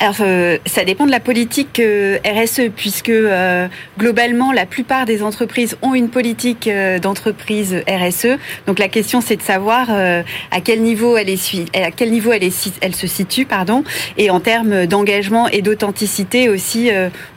alors, 0.00 0.16
euh, 0.20 0.58
ça 0.64 0.84
dépend 0.84 1.06
de 1.06 1.10
la 1.10 1.18
politique 1.18 1.80
euh, 1.80 2.18
RSE, 2.24 2.70
puisque 2.74 3.08
euh, 3.08 3.66
globalement, 3.98 4.52
la 4.52 4.64
plupart 4.64 5.06
des 5.06 5.24
entreprises 5.24 5.76
ont 5.82 5.92
une 5.92 6.08
politique 6.08 6.70
d'entreprise 7.02 7.82
RSE. 7.88 8.38
Donc, 8.66 8.78
la 8.78 8.88
question, 8.88 9.20
c'est 9.20 9.36
de 9.36 9.42
savoir 9.42 9.90
à 9.90 10.60
quel 10.62 10.82
niveau 10.82 11.16
elle 11.16 11.28
est, 11.28 11.76
à 11.76 11.90
quel 11.90 12.10
niveau 12.10 12.32
elle, 12.32 12.44
est, 12.44 12.70
elle 12.80 12.94
se 12.94 13.06
situe, 13.06 13.44
pardon, 13.44 13.82
et 14.16 14.30
en 14.30 14.40
termes 14.40 14.86
d'engagement 14.86 15.48
et 15.48 15.62
d'authenticité 15.62 16.48
aussi, 16.48 16.90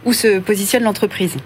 où 0.05 0.13
se 0.13 0.39
positionne 0.39 0.83
l'entreprise. 0.83 1.37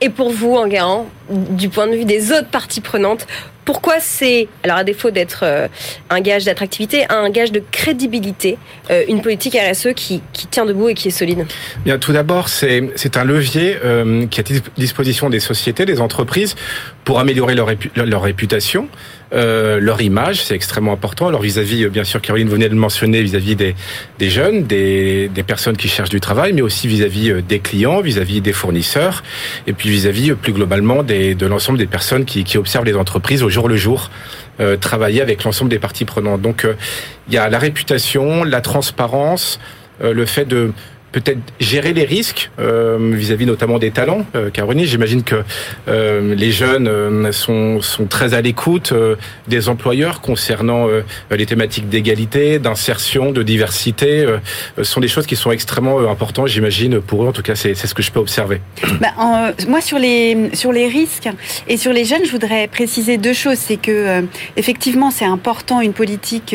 Et 0.00 0.08
pour 0.08 0.30
vous, 0.30 0.54
Enguerrand, 0.54 1.06
du 1.30 1.68
point 1.68 1.86
de 1.86 1.94
vue 1.94 2.04
des 2.04 2.32
autres 2.32 2.48
parties 2.48 2.80
prenantes, 2.80 3.26
pourquoi 3.66 4.00
c'est, 4.00 4.48
alors 4.64 4.78
à 4.78 4.84
défaut 4.84 5.10
d'être 5.10 5.40
euh, 5.44 5.68
un 6.08 6.20
gage 6.20 6.44
d'attractivité, 6.44 7.04
un 7.10 7.30
gage 7.30 7.52
de 7.52 7.62
crédibilité, 7.70 8.58
euh, 8.90 9.04
une 9.08 9.20
politique 9.20 9.56
RSE 9.56 9.88
qui, 9.94 10.22
qui, 10.32 10.46
tient 10.46 10.64
debout 10.64 10.88
et 10.88 10.94
qui 10.94 11.08
est 11.08 11.12
solide? 11.12 11.46
Bien, 11.84 11.98
tout 11.98 12.12
d'abord, 12.12 12.48
c'est 12.48 13.16
un 13.16 13.24
levier 13.24 13.76
euh, 13.84 14.26
qui 14.26 14.40
est 14.40 14.50
à 14.50 14.60
disposition 14.76 15.30
des 15.30 15.38
sociétés, 15.38 15.84
des 15.84 16.00
entreprises, 16.00 16.56
pour 17.04 17.20
améliorer 17.20 17.54
leur 17.54 18.22
réputation, 18.22 18.88
euh, 19.32 19.78
leur 19.80 20.00
image, 20.02 20.44
c'est 20.44 20.54
extrêmement 20.54 20.92
important. 20.92 21.28
Alors 21.28 21.42
vis-à-vis, 21.42 21.86
bien 21.88 22.04
sûr, 22.04 22.20
Caroline 22.20 22.48
venait 22.48 22.68
de 22.68 22.74
le 22.74 22.80
mentionner, 22.80 23.22
vis-à-vis 23.22 23.56
des, 23.56 23.74
des, 24.18 24.30
jeunes, 24.30 24.64
des, 24.64 25.28
des, 25.28 25.42
personnes 25.42 25.76
qui 25.76 25.88
cherchent 25.88 26.10
du 26.10 26.20
travail, 26.20 26.52
mais 26.52 26.62
aussi 26.62 26.88
vis-à-vis 26.88 27.42
des 27.42 27.60
clients, 27.60 28.00
vis-à-vis 28.00 28.40
des 28.40 28.52
fournisseurs, 28.52 29.22
et 29.66 29.72
puis 29.72 29.88
vis-à-vis 29.88 30.32
plus 30.32 30.52
globalement 30.52 31.02
des, 31.02 31.34
de 31.34 31.46
l'ensemble 31.46 31.78
des 31.78 31.86
personnes 31.86 32.24
qui, 32.24 32.44
qui 32.44 32.58
observent 32.58 32.84
les 32.84 32.96
entreprises 32.96 33.42
au 33.42 33.48
jour 33.48 33.68
le 33.68 33.76
jour 33.76 34.10
euh, 34.60 34.76
travailler 34.76 35.22
avec 35.22 35.44
l'ensemble 35.44 35.70
des 35.70 35.78
parties 35.78 36.04
prenantes. 36.04 36.42
Donc 36.42 36.66
euh, 36.66 36.74
il 37.28 37.34
y 37.34 37.38
a 37.38 37.48
la 37.48 37.58
réputation, 37.58 38.44
la 38.44 38.60
transparence, 38.60 39.58
euh, 40.02 40.12
le 40.12 40.26
fait 40.26 40.44
de 40.44 40.72
peut-être 41.12 41.38
gérer 41.58 41.92
les 41.92 42.04
risques 42.04 42.50
euh, 42.58 42.98
vis-à-vis 43.12 43.46
notamment 43.46 43.78
des 43.78 43.90
talents. 43.90 44.24
Euh, 44.34 44.50
Caroline, 44.50 44.84
j'imagine 44.84 45.22
que 45.22 45.42
euh, 45.88 46.34
les 46.34 46.52
jeunes 46.52 46.88
euh, 46.88 47.32
sont, 47.32 47.80
sont 47.80 48.06
très 48.06 48.34
à 48.34 48.40
l'écoute 48.40 48.92
des 49.48 49.68
employeurs 49.68 50.20
concernant 50.20 50.88
les 51.30 51.46
thématiques 51.46 51.88
d'égalité, 51.88 52.58
d'insertion, 52.58 53.32
de 53.32 53.42
diversité. 53.42 54.26
ce 54.76 54.84
sont 54.84 55.00
des 55.00 55.08
choses 55.08 55.26
qui 55.26 55.36
sont 55.36 55.50
extrêmement 55.50 55.98
importantes, 56.10 56.48
j'imagine, 56.48 57.00
pour 57.00 57.24
eux. 57.24 57.28
En 57.28 57.32
tout 57.32 57.42
cas, 57.42 57.54
c'est 57.54 57.74
ce 57.74 57.94
que 57.94 58.02
je 58.02 58.10
peux 58.10 58.20
observer. 58.20 58.60
Bah, 59.00 59.08
en, 59.16 59.50
moi, 59.68 59.80
sur 59.80 59.98
les, 59.98 60.50
sur 60.54 60.72
les 60.72 60.88
risques 60.88 61.28
et 61.68 61.76
sur 61.76 61.92
les 61.92 62.04
jeunes, 62.04 62.24
je 62.24 62.30
voudrais 62.30 62.68
préciser 62.68 63.18
deux 63.18 63.32
choses. 63.32 63.58
C'est 63.58 63.76
que, 63.76 64.24
effectivement, 64.56 65.10
c'est 65.10 65.24
important 65.24 65.80
une 65.80 65.92
politique 65.92 66.54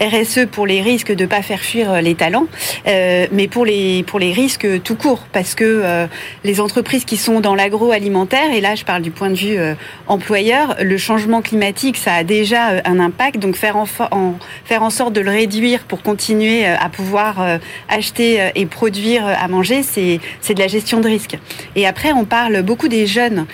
RSE 0.00 0.46
pour 0.50 0.66
les 0.66 0.82
risques 0.82 1.12
de 1.12 1.24
ne 1.24 1.28
pas 1.28 1.42
faire 1.42 1.60
fuir 1.60 2.00
les 2.02 2.14
talents, 2.14 2.46
mais 2.86 3.48
pour 3.48 3.64
les 3.64 3.95
pour 4.02 4.18
les 4.18 4.32
risques 4.32 4.66
tout 4.82 4.96
court, 4.96 5.26
parce 5.32 5.54
que 5.54 5.64
euh, 5.64 6.06
les 6.44 6.60
entreprises 6.60 7.04
qui 7.04 7.16
sont 7.16 7.40
dans 7.40 7.54
l'agroalimentaire, 7.54 8.52
et 8.52 8.60
là 8.60 8.74
je 8.74 8.84
parle 8.84 9.02
du 9.02 9.10
point 9.10 9.30
de 9.30 9.34
vue 9.34 9.56
euh, 9.56 9.74
employeur, 10.06 10.76
le 10.80 10.98
changement 10.98 11.42
climatique, 11.42 11.96
ça 11.96 12.14
a 12.14 12.24
déjà 12.24 12.70
euh, 12.70 12.80
un 12.84 13.00
impact, 13.00 13.38
donc 13.38 13.56
faire 13.56 13.76
en, 13.76 13.86
faire 13.86 14.82
en 14.82 14.90
sorte 14.90 15.12
de 15.12 15.20
le 15.20 15.30
réduire 15.30 15.84
pour 15.84 16.02
continuer 16.02 16.66
à 16.66 16.88
pouvoir 16.88 17.58
acheter 17.88 18.50
et 18.54 18.66
produire 18.66 19.26
à 19.26 19.48
manger, 19.48 19.82
c'est 19.82 20.54
de 20.54 20.60
la 20.60 20.68
gestion 20.68 21.00
de 21.00 21.08
risque. 21.08 21.38
Et 21.74 21.86
après, 21.86 22.12
on 22.12 22.24
parle 22.24 22.62
beaucoup 22.62 22.88
des 22.88 23.06
jeunes 23.06 23.46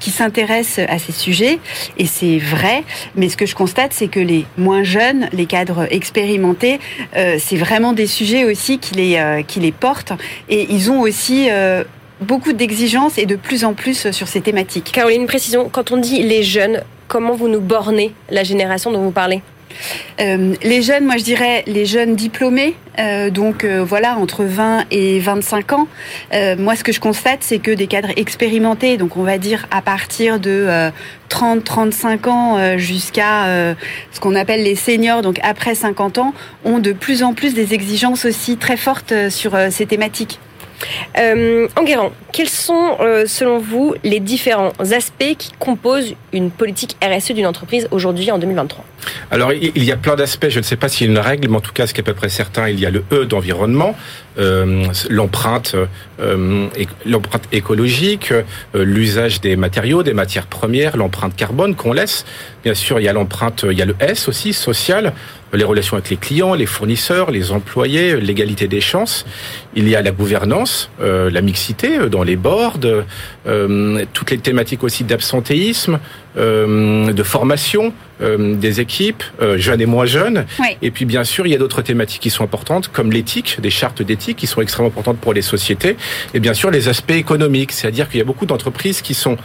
qui 0.00 0.10
s'intéressent 0.10 0.86
à 0.88 0.98
ces 0.98 1.12
sujets, 1.12 1.58
et 1.98 2.06
c'est 2.06 2.38
vrai, 2.38 2.84
mais 3.16 3.28
ce 3.28 3.36
que 3.36 3.46
je 3.46 3.54
constate, 3.54 3.92
c'est 3.92 4.08
que 4.08 4.20
les 4.20 4.46
moins 4.56 4.82
jeunes, 4.82 5.28
les 5.32 5.46
cadres 5.46 5.86
expérimentés, 5.90 6.78
c'est 7.14 7.56
vraiment 7.56 7.92
des 7.92 8.06
sujets 8.06 8.44
aussi 8.44 8.78
qui 8.78 8.94
les, 8.94 9.44
qui 9.46 9.60
les 9.60 9.72
et 10.48 10.66
ils 10.70 10.90
ont 10.90 11.00
aussi 11.00 11.48
euh, 11.50 11.84
beaucoup 12.20 12.52
d'exigences 12.52 13.18
et 13.18 13.26
de 13.26 13.36
plus 13.36 13.64
en 13.64 13.74
plus 13.74 14.10
sur 14.10 14.28
ces 14.28 14.40
thématiques. 14.40 14.90
Caroline, 14.92 15.22
une 15.22 15.26
précision, 15.26 15.68
quand 15.70 15.90
on 15.90 15.96
dit 15.96 16.22
les 16.22 16.42
jeunes, 16.42 16.82
comment 17.08 17.34
vous 17.34 17.48
nous 17.48 17.60
bornez 17.60 18.14
la 18.30 18.44
génération 18.44 18.90
dont 18.92 19.02
vous 19.02 19.10
parlez? 19.10 19.42
Euh, 20.20 20.54
les 20.62 20.82
jeunes, 20.82 21.04
moi 21.04 21.16
je 21.16 21.24
dirais 21.24 21.64
les 21.66 21.86
jeunes 21.86 22.16
diplômés, 22.16 22.74
euh, 22.98 23.30
donc 23.30 23.64
voilà 23.64 24.16
entre 24.16 24.44
20 24.44 24.84
et 24.90 25.18
25 25.18 25.72
ans. 25.72 25.88
moi 26.58 26.76
ce 26.76 26.84
que 26.84 26.92
je 26.92 27.00
constate 27.00 27.38
c'est 27.40 27.58
que 27.58 27.70
des 27.70 27.86
cadres 27.86 28.12
expérimentés, 28.16 28.96
donc 28.96 29.16
on 29.16 29.22
va 29.22 29.38
dire 29.38 29.66
à 29.70 29.82
partir 29.82 30.38
de 30.38 30.90
30-35 31.30 32.28
ans 32.28 32.78
jusqu'à 32.78 33.74
ce 34.12 34.20
qu'on 34.20 34.34
appelle 34.34 34.62
les 34.62 34.76
seniors, 34.76 35.22
donc 35.22 35.38
après 35.42 35.74
50 35.74 36.18
ans, 36.18 36.34
ont 36.64 36.78
de 36.78 36.92
plus 36.92 37.22
en 37.22 37.34
plus 37.34 37.54
des 37.54 37.74
exigences 37.74 38.24
aussi 38.24 38.56
très 38.56 38.76
fortes 38.76 39.14
sur 39.30 39.56
ces 39.70 39.86
thématiques. 39.86 40.38
Euh, 41.18 41.68
Enguerrand, 41.76 42.12
quels 42.32 42.48
sont, 42.48 42.96
euh, 43.00 43.24
selon 43.26 43.58
vous, 43.58 43.94
les 44.04 44.20
différents 44.20 44.72
aspects 44.92 45.36
qui 45.38 45.52
composent 45.58 46.14
une 46.32 46.50
politique 46.50 46.96
RSE 47.02 47.32
d'une 47.32 47.46
entreprise 47.46 47.88
aujourd'hui 47.90 48.30
en 48.30 48.38
2023 48.38 48.84
Alors, 49.30 49.52
il 49.52 49.84
y 49.84 49.92
a 49.92 49.96
plein 49.96 50.16
d'aspects. 50.16 50.48
Je 50.48 50.58
ne 50.58 50.64
sais 50.64 50.76
pas 50.76 50.88
s'il 50.88 51.06
y 51.06 51.10
a 51.10 51.12
une 51.12 51.18
règle, 51.18 51.48
mais 51.48 51.56
en 51.56 51.60
tout 51.60 51.72
cas, 51.72 51.86
ce 51.86 51.94
qui 51.94 52.00
est 52.00 52.04
à 52.04 52.06
peu 52.06 52.14
près 52.14 52.28
certain, 52.28 52.68
il 52.68 52.80
y 52.80 52.86
a 52.86 52.90
le 52.90 53.04
E 53.12 53.26
d'environnement, 53.26 53.94
euh, 54.38 54.86
l'empreinte, 55.10 55.76
euh, 56.20 56.68
l'empreinte 57.04 57.44
écologique, 57.52 58.32
euh, 58.32 58.84
l'usage 58.84 59.42
des 59.42 59.56
matériaux, 59.56 60.02
des 60.02 60.14
matières 60.14 60.46
premières, 60.46 60.96
l'empreinte 60.96 61.36
carbone 61.36 61.74
qu'on 61.74 61.92
laisse. 61.92 62.24
Bien 62.64 62.74
sûr, 62.74 62.98
il 62.98 63.04
y 63.04 63.08
a 63.08 63.12
l'empreinte, 63.12 63.66
il 63.70 63.76
y 63.76 63.82
a 63.82 63.84
le 63.84 63.96
S 64.00 64.28
aussi, 64.28 64.54
social, 64.54 65.12
les 65.52 65.64
relations 65.64 65.96
avec 65.96 66.10
les 66.10 66.16
clients, 66.16 66.54
les 66.54 66.66
fournisseurs, 66.66 67.30
les 67.30 67.52
employés, 67.52 68.16
l'égalité 68.16 68.68
des 68.68 68.80
chances. 68.80 69.26
Il 69.74 69.88
y 69.88 69.96
a 69.96 70.02
la 70.02 70.10
gouvernance, 70.10 70.90
euh, 71.00 71.30
la 71.30 71.42
mixité 71.42 71.98
euh, 71.98 72.08
dans 72.08 72.22
les 72.22 72.36
boards, 72.36 72.80
euh, 73.46 74.04
toutes 74.12 74.30
les 74.30 74.38
thématiques 74.38 74.82
aussi 74.82 75.04
d'absentéisme, 75.04 75.98
euh, 76.36 77.12
de 77.12 77.22
formation 77.22 77.92
euh, 78.22 78.54
des 78.54 78.80
équipes, 78.80 79.24
euh, 79.40 79.58
jeunes 79.58 79.80
et 79.80 79.86
moins 79.86 80.06
jeunes. 80.06 80.44
Oui. 80.60 80.76
Et 80.80 80.90
puis 80.90 81.04
bien 81.04 81.24
sûr, 81.24 81.46
il 81.46 81.50
y 81.50 81.54
a 81.54 81.58
d'autres 81.58 81.82
thématiques 81.82 82.20
qui 82.20 82.30
sont 82.30 82.44
importantes, 82.44 82.88
comme 82.88 83.10
l'éthique, 83.10 83.58
des 83.60 83.70
chartes 83.70 84.00
d'éthique 84.02 84.36
qui 84.36 84.46
sont 84.46 84.60
extrêmement 84.60 84.90
importantes 84.90 85.18
pour 85.18 85.32
les 85.32 85.42
sociétés. 85.42 85.96
Et 86.32 86.38
bien 86.38 86.54
sûr, 86.54 86.70
les 86.70 86.88
aspects 86.88 87.10
économiques, 87.10 87.72
c'est-à-dire 87.72 88.08
qu'il 88.08 88.18
y 88.18 88.20
a 88.20 88.24
beaucoup 88.24 88.46
d'entreprises 88.46 89.02
qui 89.02 89.14
sont 89.14 89.38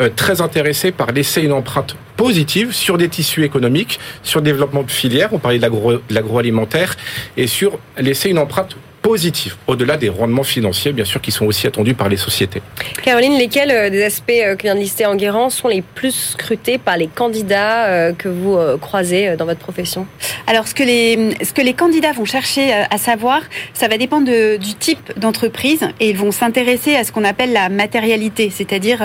euh, 0.00 0.08
très 0.14 0.40
intéressées 0.40 0.90
par 0.90 1.12
laisser 1.12 1.42
une 1.42 1.52
empreinte 1.52 1.96
positive 2.16 2.72
sur 2.72 2.98
des 2.98 3.08
tissus 3.08 3.44
économiques, 3.44 4.00
sur 4.22 4.40
le 4.40 4.44
développement 4.44 4.82
de 4.82 4.90
filières, 4.90 5.28
on 5.32 5.38
parlait 5.38 5.58
de 5.58 6.04
l'agroalimentaire, 6.10 6.96
et 7.36 7.46
sur 7.46 7.78
laisser 7.98 8.30
une 8.30 8.38
empreinte 8.38 8.76
positif, 9.04 9.58
au-delà 9.66 9.98
des 9.98 10.08
rendements 10.08 10.42
financiers, 10.42 10.94
bien 10.94 11.04
sûr, 11.04 11.20
qui 11.20 11.30
sont 11.30 11.44
aussi 11.44 11.66
attendus 11.66 11.92
par 11.92 12.08
les 12.08 12.16
sociétés. 12.16 12.62
Caroline, 13.02 13.36
lesquels 13.36 13.70
euh, 13.70 13.90
des 13.90 14.02
aspects 14.02 14.30
euh, 14.30 14.56
que 14.56 14.62
vient 14.62 14.74
de 14.74 14.80
lister 14.80 15.04
Enguerrand 15.04 15.50
sont 15.50 15.68
les 15.68 15.82
plus 15.82 16.14
scrutés 16.32 16.78
par 16.78 16.96
les 16.96 17.06
candidats 17.06 17.84
euh, 17.84 18.12
que 18.14 18.28
vous 18.28 18.56
croisez 18.80 19.36
dans 19.36 19.44
votre 19.44 19.60
profession? 19.60 20.06
Alors, 20.46 20.66
ce 20.66 20.74
que, 20.74 20.82
les, 20.82 21.36
ce 21.44 21.52
que 21.52 21.60
les 21.60 21.74
candidats 21.74 22.12
vont 22.12 22.24
chercher 22.24 22.72
à 22.72 22.96
savoir, 22.96 23.42
ça 23.74 23.88
va 23.88 23.98
dépendre 23.98 24.26
de, 24.26 24.56
du 24.56 24.74
type 24.74 25.12
d'entreprise 25.18 25.86
et 26.00 26.08
ils 26.08 26.16
vont 26.16 26.32
s'intéresser 26.32 26.96
à 26.96 27.04
ce 27.04 27.12
qu'on 27.12 27.24
appelle 27.24 27.52
la 27.52 27.68
matérialité, 27.68 28.50
c'est-à-dire 28.50 29.00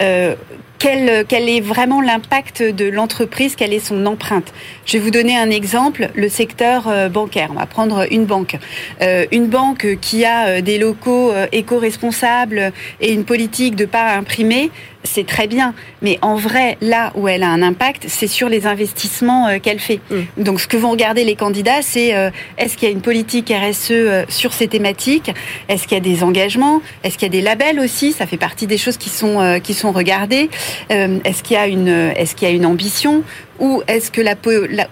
euh, 0.00 0.34
quel, 0.78 1.24
quel, 1.26 1.48
est 1.48 1.60
vraiment 1.60 2.00
l'impact 2.00 2.62
de 2.62 2.86
l'entreprise, 2.88 3.56
quelle 3.56 3.72
est 3.72 3.78
son 3.80 4.06
empreinte. 4.06 4.52
Je 4.84 4.94
vais 4.94 4.98
vous 4.98 5.10
donner 5.10 5.36
un 5.36 5.50
exemple, 5.50 6.10
le 6.14 6.28
secteur 6.28 6.88
euh, 6.88 7.08
bancaire. 7.08 7.48
On 7.50 7.58
va 7.58 7.66
prendre 7.66 8.06
une 8.10 8.24
banque. 8.24 8.56
Euh, 9.02 9.26
une 9.32 9.46
banque 9.46 9.98
qui 10.00 10.24
a 10.24 10.46
euh, 10.46 10.60
des 10.60 10.78
locaux 10.78 11.32
éco-responsables 11.52 12.72
et 13.00 13.12
une 13.12 13.24
politique 13.24 13.76
de 13.76 13.84
pas 13.84 14.14
imprimer, 14.14 14.70
c'est 15.06 15.26
très 15.26 15.46
bien. 15.46 15.74
Mais 16.02 16.18
en 16.22 16.36
vrai, 16.36 16.76
là 16.80 17.12
où 17.14 17.28
elle 17.28 17.42
a 17.42 17.48
un 17.48 17.62
impact, 17.62 18.04
c'est 18.08 18.26
sur 18.26 18.48
les 18.48 18.66
investissements 18.66 19.58
qu'elle 19.60 19.78
fait. 19.78 20.00
Mm. 20.10 20.42
Donc 20.42 20.60
ce 20.60 20.66
que 20.66 20.76
vont 20.76 20.90
regarder 20.90 21.24
les 21.24 21.36
candidats, 21.36 21.82
c'est 21.82 22.08
est-ce 22.58 22.76
qu'il 22.76 22.88
y 22.88 22.90
a 22.90 22.94
une 22.94 23.00
politique 23.00 23.52
RSE 23.52 23.92
sur 24.28 24.52
ces 24.52 24.68
thématiques? 24.68 25.32
Est-ce 25.68 25.86
qu'il 25.86 25.96
y 25.96 26.00
a 26.00 26.04
des 26.04 26.22
engagements? 26.22 26.82
Est-ce 27.02 27.16
qu'il 27.16 27.26
y 27.26 27.30
a 27.30 27.40
des 27.40 27.40
labels 27.40 27.80
aussi? 27.80 28.12
Ça 28.12 28.26
fait 28.26 28.36
partie 28.36 28.66
des 28.66 28.78
choses 28.78 28.96
qui 28.96 29.08
sont, 29.08 29.60
qui 29.62 29.74
sont 29.74 29.92
regardées. 29.92 30.50
est-ce 30.90 31.42
qu'il 31.42 31.56
y 31.56 31.60
a 31.60 31.66
une, 31.66 31.88
est-ce 31.88 32.34
qu'il 32.34 32.48
y 32.48 32.50
a 32.50 32.54
une 32.54 32.66
ambition? 32.66 33.22
Où 33.58 33.82
est-ce 33.86 34.10
que 34.10 34.20
la, 34.20 34.34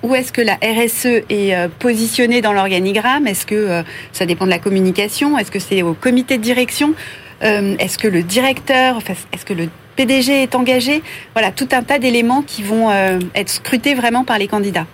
où 0.03 0.15
est-ce 0.15 0.33
que 0.33 0.41
la 0.41 0.55
RSE 0.55 1.25
est 1.29 1.55
euh, 1.55 1.69
positionnée 1.79 2.41
dans 2.41 2.53
l'organigramme? 2.53 3.27
Est-ce 3.27 3.47
que 3.47 3.55
euh, 3.55 3.83
ça 4.13 4.25
dépend 4.27 4.47
de 4.47 4.51
la 4.51 4.59
communication? 4.59 5.37
Est-ce 5.39 5.51
que 5.51 5.59
c'est 5.59 5.83
au 5.83 5.95
comité 5.95 6.39
de 6.39 6.43
direction? 6.43 6.95
Euh, 7.43 7.77
Est-ce 7.79 7.99
que 7.99 8.09
le 8.09 8.23
directeur, 8.23 9.01
est-ce 9.33 9.45
que 9.45 9.53
le 9.53 9.69
PDG 9.97 10.43
est 10.43 10.55
engagé 10.55 11.03
Voilà, 11.35 11.51
tout 11.53 11.69
un 11.73 11.83
tas 11.83 11.99
d'éléments 11.99 12.43
qui 12.43 12.63
vont 12.63 12.91
être 13.35 13.49
scrutés 13.49 13.95
vraiment 13.95 14.25
par 14.25 14.39
les 14.39 14.49
candidats. 14.49 14.87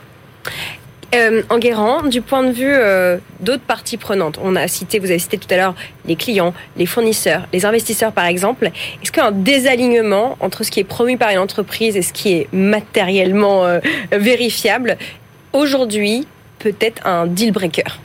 Euh, 1.12 1.42
Enguerrand, 1.50 2.04
du 2.04 2.21
point 2.21 2.45
de 2.45 2.52
vue 2.52 2.73
euh, 2.73 3.19
d'autres 3.40 3.64
parties 3.64 3.97
prenantes, 3.97 4.38
on 4.40 4.54
a 4.54 4.69
cité, 4.69 5.00
vous 5.00 5.11
avez 5.11 5.19
cité 5.19 5.38
tout 5.38 5.52
à 5.52 5.57
l'heure 5.57 5.75
les 6.07 6.14
clients, 6.14 6.54
les 6.76 6.87
fournisseurs, 6.87 7.49
les 7.52 7.66
investisseurs 7.66 8.12
par 8.12 8.26
exemple. 8.26 8.71
Est-ce 9.02 9.11
qu'un 9.11 9.33
désalignement 9.33 10.37
entre 10.38 10.62
ce 10.62 10.71
qui 10.71 10.78
est 10.78 10.85
promu 10.85 11.16
par 11.16 11.30
une 11.30 11.38
entreprise 11.38 11.97
et 11.97 12.02
ce 12.02 12.12
qui 12.12 12.33
est 12.35 12.52
matériellement 12.52 13.66
euh, 13.66 13.80
vérifiable 14.12 14.97
aujourd'hui 15.52 16.28
peut 16.61 16.75
être 16.80 17.04
un 17.04 17.26
deal 17.26 17.50
breaker? 17.50 17.99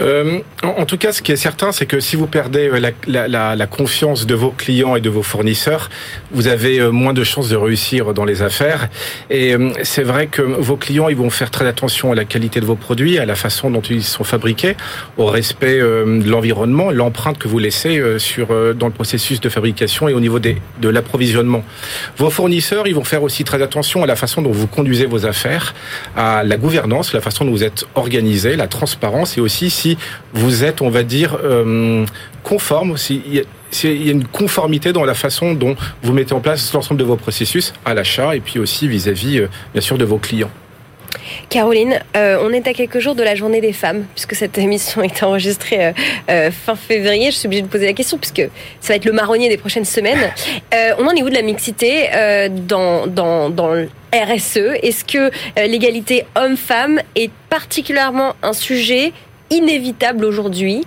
Euh, 0.00 0.38
en, 0.62 0.86
tout 0.86 0.96
cas, 0.96 1.12
ce 1.12 1.22
qui 1.22 1.32
est 1.32 1.36
certain, 1.36 1.72
c'est 1.72 1.86
que 1.86 2.00
si 2.00 2.16
vous 2.16 2.26
perdez 2.26 2.68
euh, 2.68 2.90
la, 3.08 3.66
confiance 3.66 4.26
de 4.26 4.34
vos 4.34 4.50
clients 4.50 4.96
et 4.96 5.00
de 5.00 5.10
vos 5.10 5.22
fournisseurs, 5.22 5.90
vous 6.30 6.46
avez 6.46 6.78
euh, 6.78 6.90
moins 6.90 7.12
de 7.12 7.24
chances 7.24 7.48
de 7.48 7.56
réussir 7.56 8.14
dans 8.14 8.24
les 8.24 8.42
affaires. 8.42 8.88
Et 9.30 9.54
c'est 9.82 10.02
vrai 10.02 10.26
que 10.26 10.42
vos 10.42 10.76
clients, 10.76 11.08
ils 11.08 11.16
vont 11.16 11.30
faire 11.30 11.50
très 11.50 11.66
attention 11.66 12.12
à 12.12 12.14
la 12.14 12.24
qualité 12.24 12.60
de 12.60 12.64
vos 12.66 12.76
produits, 12.76 13.18
à 13.18 13.26
la 13.26 13.34
façon 13.34 13.70
dont 13.70 13.80
ils 13.80 14.04
sont 14.04 14.24
fabriqués, 14.24 14.76
au 15.16 15.26
respect 15.26 15.78
de 15.78 16.28
l'environnement, 16.28 16.90
l'empreinte 16.90 17.38
que 17.38 17.48
vous 17.48 17.58
laissez 17.58 18.02
sur 18.18 18.48
dans 18.74 18.86
le 18.86 18.92
processus 18.92 19.40
de 19.40 19.48
fabrication 19.48 20.08
et 20.08 20.14
au 20.14 20.20
niveau 20.20 20.38
de 20.38 20.88
l'approvisionnement. 20.88 21.64
Vos 22.16 22.30
fournisseurs, 22.30 22.86
ils 22.86 22.94
vont 22.94 23.04
faire 23.04 23.22
aussi 23.22 23.44
très 23.44 23.62
attention 23.62 24.02
à 24.02 24.06
la 24.06 24.16
façon 24.16 24.42
dont 24.42 24.52
vous 24.52 24.66
conduisez 24.66 25.06
vos 25.06 25.26
affaires, 25.26 25.74
à 26.16 26.42
la 26.44 26.56
gouvernance, 26.56 27.12
la 27.12 27.20
façon 27.20 27.44
dont 27.44 27.52
vous 27.52 27.64
êtes 27.64 27.84
organisé, 27.94 28.56
la 28.56 28.68
transparence 28.68 29.36
et 29.36 29.40
aussi 29.40 29.70
si 29.70 29.87
vous 30.32 30.64
êtes, 30.64 30.82
on 30.82 30.90
va 30.90 31.02
dire, 31.02 31.38
euh, 31.42 32.04
conforme, 32.42 32.96
s'il 32.96 33.22
y, 33.32 33.38
a 33.38 34.10
une 34.10 34.26
conformité 34.26 34.92
dans 34.92 35.04
la 35.04 35.14
façon 35.14 35.54
dont 35.54 35.76
vous 36.02 36.12
mettez 36.12 36.32
en 36.32 36.40
place 36.40 36.72
l'ensemble 36.72 37.00
de 37.00 37.04
vos 37.04 37.16
processus 37.16 37.72
à 37.84 37.94
l'achat 37.94 38.34
et 38.34 38.40
puis 38.40 38.58
aussi 38.58 38.88
vis-à-vis, 38.88 39.38
euh, 39.38 39.48
bien 39.72 39.82
sûr, 39.82 39.98
de 39.98 40.04
vos 40.04 40.18
clients. 40.18 40.50
Caroline, 41.50 42.00
euh, 42.16 42.38
on 42.42 42.52
est 42.52 42.66
à 42.66 42.74
quelques 42.74 42.98
jours 42.98 43.14
de 43.14 43.22
la 43.22 43.34
journée 43.34 43.60
des 43.60 43.72
femmes, 43.72 44.04
puisque 44.14 44.34
cette 44.34 44.58
émission 44.58 45.02
est 45.02 45.22
enregistrée 45.22 45.92
fin 46.26 46.76
février. 46.76 47.30
Je 47.30 47.36
suis 47.36 47.46
obligée 47.46 47.62
de 47.62 47.68
poser 47.68 47.86
la 47.86 47.92
question, 47.92 48.18
puisque 48.18 48.48
ça 48.80 48.92
va 48.92 48.96
être 48.96 49.04
le 49.04 49.12
marronnier 49.12 49.48
des 49.48 49.56
prochaines 49.56 49.84
semaines. 49.84 50.32
on 50.98 51.06
en 51.06 51.10
est 51.10 51.22
où 51.22 51.28
de 51.28 51.34
la 51.34 51.42
mixité 51.42 52.08
dans, 52.66 53.06
dans, 53.06 53.50
dans 53.50 53.86
RSE 54.12 54.56
Est-ce 54.82 55.04
que 55.04 55.30
l'égalité 55.56 56.24
homme-femme 56.34 57.00
est 57.14 57.30
particulièrement 57.50 58.34
un 58.42 58.52
sujet 58.52 59.12
inévitable 59.50 60.24
aujourd'hui. 60.24 60.84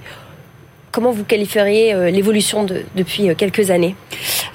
Comment 0.91 1.11
vous 1.11 1.23
qualifieriez 1.23 1.93
euh, 1.93 2.09
l'évolution 2.09 2.65
depuis 2.95 3.29
euh, 3.29 3.35
quelques 3.35 3.71
années? 3.71 3.95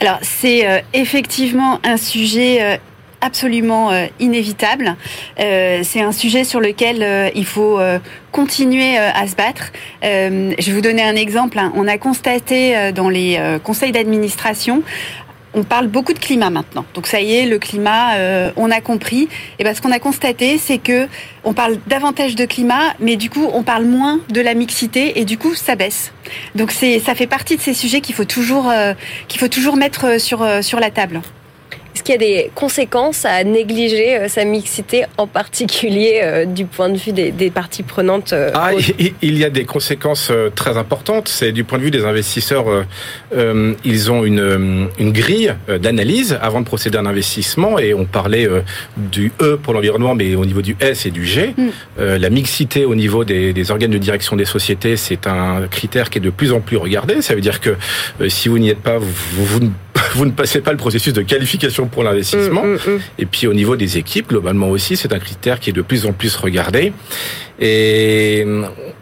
Alors 0.01 0.19
c'est 0.21 0.69
euh, 0.69 0.81
effectivement 0.93 1.81
un 1.83 1.97
sujet 1.97 2.79
absolument 3.23 3.91
inévitable. 4.21 4.95
c'est 5.39 6.03
un 6.03 6.13
sujet 6.13 6.45
sur 6.45 6.61
lequel 6.61 7.33
il 7.35 7.47
faut 7.47 7.81
continuer 8.31 8.99
à 8.99 9.27
se 9.27 9.35
battre. 9.35 9.73
je 10.03 10.55
vais 10.67 10.73
vous 10.73 10.83
donner 10.83 11.03
un 11.03 11.17
exemple. 11.17 11.59
Hein. 11.59 11.73
On 11.75 11.89
a 11.89 11.97
constaté 11.97 12.93
dans 12.93 13.09
les 13.09 13.41
conseils 13.65 13.91
d'administration 13.91 14.83
on 15.57 15.65
parle 15.65 15.89
beaucoup 15.89 16.13
de 16.13 16.19
climat 16.19 16.51
maintenant. 16.51 16.85
Donc 16.95 17.07
ça 17.07 17.21
y 17.21 17.35
est, 17.35 17.47
le 17.47 17.59
climat, 17.59 18.15
euh, 18.17 18.53
on 18.57 18.71
a 18.71 18.81
compris. 18.81 19.29
Et 19.59 19.65
ben, 19.65 19.75
ce 19.75 19.81
qu'on 19.81 19.91
a 19.91 19.99
constaté, 19.99 20.59
c'est 20.59 20.79
que 20.79 21.09
on 21.45 21.55
parle 21.55 21.79
davantage 21.87 22.37
de 22.37 22.45
climat, 22.45 22.95
mais 23.01 23.17
du 23.17 23.31
coup, 23.31 23.49
on 23.53 23.63
parle 23.63 23.87
moins 23.87 24.21
de 24.29 24.41
la 24.43 24.55
mixité 24.55 25.19
et 25.19 25.25
du 25.25 25.39
coup, 25.39 25.55
ça 25.55 25.75
baisse. 25.75 26.13
Donc 26.55 26.71
c'est, 26.71 27.01
ça 27.01 27.15
fait 27.15 27.27
partie 27.27 27.57
de 27.57 27.63
ces 27.63 27.73
sujets 27.73 28.03
qu'il 28.03 28.15
faut 28.15 28.27
toujours, 28.27 28.71
euh, 28.71 28.93
qu'il 29.29 29.41
faut 29.41 29.49
toujours 29.49 29.77
mettre 29.77 30.21
sur 30.21 30.43
euh, 30.43 30.61
sur 30.61 30.79
la 30.79 30.91
table. 30.91 31.23
Qu'il 32.07 32.13
y 32.13 32.19
a 32.19 32.19
des 32.19 32.51
conséquences 32.55 33.25
à 33.25 33.43
négliger 33.43 34.17
euh, 34.17 34.29
sa 34.29 34.45
mixité, 34.45 35.07
en 35.19 35.27
particulier 35.27 36.21
euh, 36.23 36.45
du 36.45 36.65
point 36.65 36.89
de 36.89 36.97
vue 36.97 37.11
des, 37.11 37.51
parties 37.51 37.83
prenantes 37.83 38.33
euh, 38.33 38.53
ah, 38.55 38.71
Il 39.23 39.37
y 39.37 39.45
a 39.45 39.51
des 39.51 39.65
conséquences 39.65 40.31
très 40.55 40.77
importantes. 40.77 41.27
C'est 41.27 41.51
du 41.51 41.65
point 41.65 41.79
de 41.79 41.83
vue 41.83 41.91
des 41.91 42.05
investisseurs, 42.05 42.67
ils 43.85 44.13
ont 44.13 44.25
une, 44.25 44.89
grille 45.01 45.53
d'analyse 45.81 46.39
avant 46.41 46.61
de 46.61 46.67
procéder 46.67 46.97
à 46.97 47.01
un 47.01 47.07
investissement. 47.07 47.77
Et 47.81 47.93
on 47.93 48.05
parlait 48.05 48.49
du 48.97 49.33
E 49.41 49.59
pour 49.61 49.73
l'environnement, 49.75 50.15
mais 50.15 50.37
au 50.37 50.45
niveau 50.45 50.63
du 50.63 50.77
S 50.79 51.07
et 51.07 51.11
du 51.11 51.27
G. 51.27 51.55
Mm. 51.57 51.69
la 51.99 52.31
mixité 52.31 52.85
au 52.85 52.95
niveau 52.95 53.25
des, 53.25 53.71
organes 53.73 53.91
de 53.91 53.99
direction 53.99 54.37
des 54.37 54.45
sociétés, 54.45 54.97
c'est 54.97 55.27
un 55.27 55.67
critère 55.69 56.09
qui 56.09 56.19
est 56.19 56.21
de 56.21 56.31
plus 56.31 56.53
en 56.53 56.61
plus 56.61 56.77
regardé. 56.77 57.21
Ça 57.21 57.35
veut 57.35 57.41
dire 57.41 57.61
que 57.61 57.77
si 58.29 58.49
vous 58.49 58.59
n'y 58.59 58.71
êtes 58.71 58.83
pas, 58.83 58.99
vous, 58.99 59.45
vous 59.45 59.71
vous 60.15 60.27
ne 60.27 60.31
passez 60.31 60.61
pas 60.61 60.73
le 60.73 60.77
processus 60.77 61.13
de 61.13 61.23
qualification 61.23 61.87
pour 61.87 62.03
l'investissement. 62.03 62.65
Mm, 62.65 62.75
mm, 62.75 62.91
mm. 62.95 63.01
Et 63.19 63.27
puis 63.27 63.47
au 63.47 63.55
niveau 63.55 63.77
des 63.77 63.99
équipes, 63.99 64.29
globalement 64.29 64.69
aussi, 64.69 64.97
c'est 64.97 65.13
un 65.13 65.19
critère 65.19 65.61
qui 65.61 65.71
est 65.71 65.73
de 65.73 65.83
plus 65.83 66.07
en 66.07 66.13
plus 66.13 66.37
regardé. 66.37 66.93
Et 67.59 68.45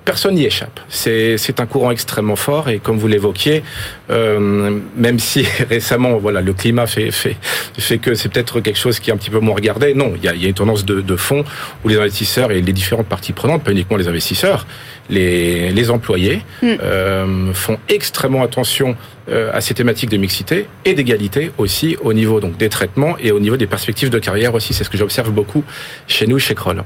personne 0.05 0.37
n'y 0.37 0.45
échappe. 0.45 0.79
C'est 0.89 1.59
un 1.59 1.67
courant 1.67 1.91
extrêmement 1.91 2.37
fort 2.37 2.69
et 2.69 2.79
comme 2.79 2.99
vous 2.99 3.09
l'évoquiez, 3.09 3.65
euh, 4.11 4.79
même 4.97 5.19
si 5.19 5.45
récemment 5.69 6.19
voilà 6.19 6.41
le 6.41 6.53
climat 6.53 6.87
fait 6.87 7.11
fait 7.11 7.37
fait 7.79 7.99
que 7.99 8.15
c'est 8.15 8.29
peut-être 8.29 8.61
quelque 8.61 8.79
chose 8.79 9.01
qui 9.01 9.11
est 9.11 9.13
un 9.13 9.17
petit 9.17 9.31
peu 9.31 9.41
moins 9.41 9.57
regardé. 9.57 9.95
Non, 9.95 10.13
il 10.15 10.23
y 10.23 10.29
a, 10.29 10.35
y 10.35 10.45
a 10.45 10.49
une 10.49 10.55
tendance 10.55 10.85
de, 10.85 11.01
de 11.01 11.17
fond 11.17 11.45
où 11.85 11.89
les 11.89 11.97
investisseurs 11.97 12.53
et 12.53 12.61
les 12.61 12.73
différentes 12.73 13.09
parties 13.09 13.33
prenantes, 13.33 13.65
pas 13.65 13.73
uniquement 13.73 13.97
les 13.97 14.07
investisseurs, 14.07 14.67
les, 15.11 15.71
les 15.71 15.91
employés 15.91 16.43
euh, 16.63 17.53
font 17.53 17.79
extrêmement 17.89 18.43
attention 18.43 18.97
euh, 19.29 19.51
à 19.53 19.61
ces 19.61 19.75
thématiques 19.75 20.11
de 20.11 20.17
mixité 20.17 20.67
et 20.85 20.95
d'égalité 20.95 21.51
aussi 21.59 21.97
au 22.03 22.13
niveau 22.13 22.41
donc 22.41 22.57
des 22.57 22.69
traitements 22.69 23.17
et 23.19 23.33
au 23.33 23.41
niveau 23.41 23.57
des 23.57 23.67
perspectives 23.67 24.11
de 24.11 24.19
carrière 24.19 24.55
aussi. 24.55 24.75
C'est 24.75 24.85
ce 24.85 24.91
que 24.91 24.99
j'observe 24.99 25.31
beaucoup 25.31 25.65
chez 26.07 26.27
nous, 26.27 26.39
chez 26.39 26.55
Kroll. 26.55 26.83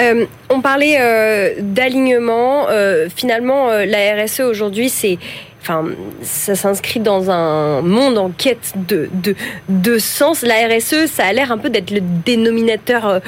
Euh, 0.00 0.26
on 0.48 0.60
parlait 0.60 1.54
d'alignement. 1.60 2.66
Finalement, 3.14 3.68
la 3.68 4.24
RSE 4.24 4.40
aujourd'hui, 4.40 4.88
c'est 4.88 5.18
enfin, 5.64 5.84
ça 6.22 6.54
s'inscrit 6.54 7.00
dans 7.00 7.30
un 7.30 7.80
monde 7.80 8.18
en 8.18 8.30
quête 8.30 8.74
de, 8.76 9.08
de, 9.14 9.34
de 9.68 9.98
sens. 9.98 10.42
La 10.42 10.68
RSE, 10.68 11.06
ça 11.06 11.24
a 11.24 11.32
l'air 11.32 11.50
un 11.50 11.58
peu 11.58 11.70
d'être 11.70 11.90
le 11.90 12.00
dénominateur 12.00 13.20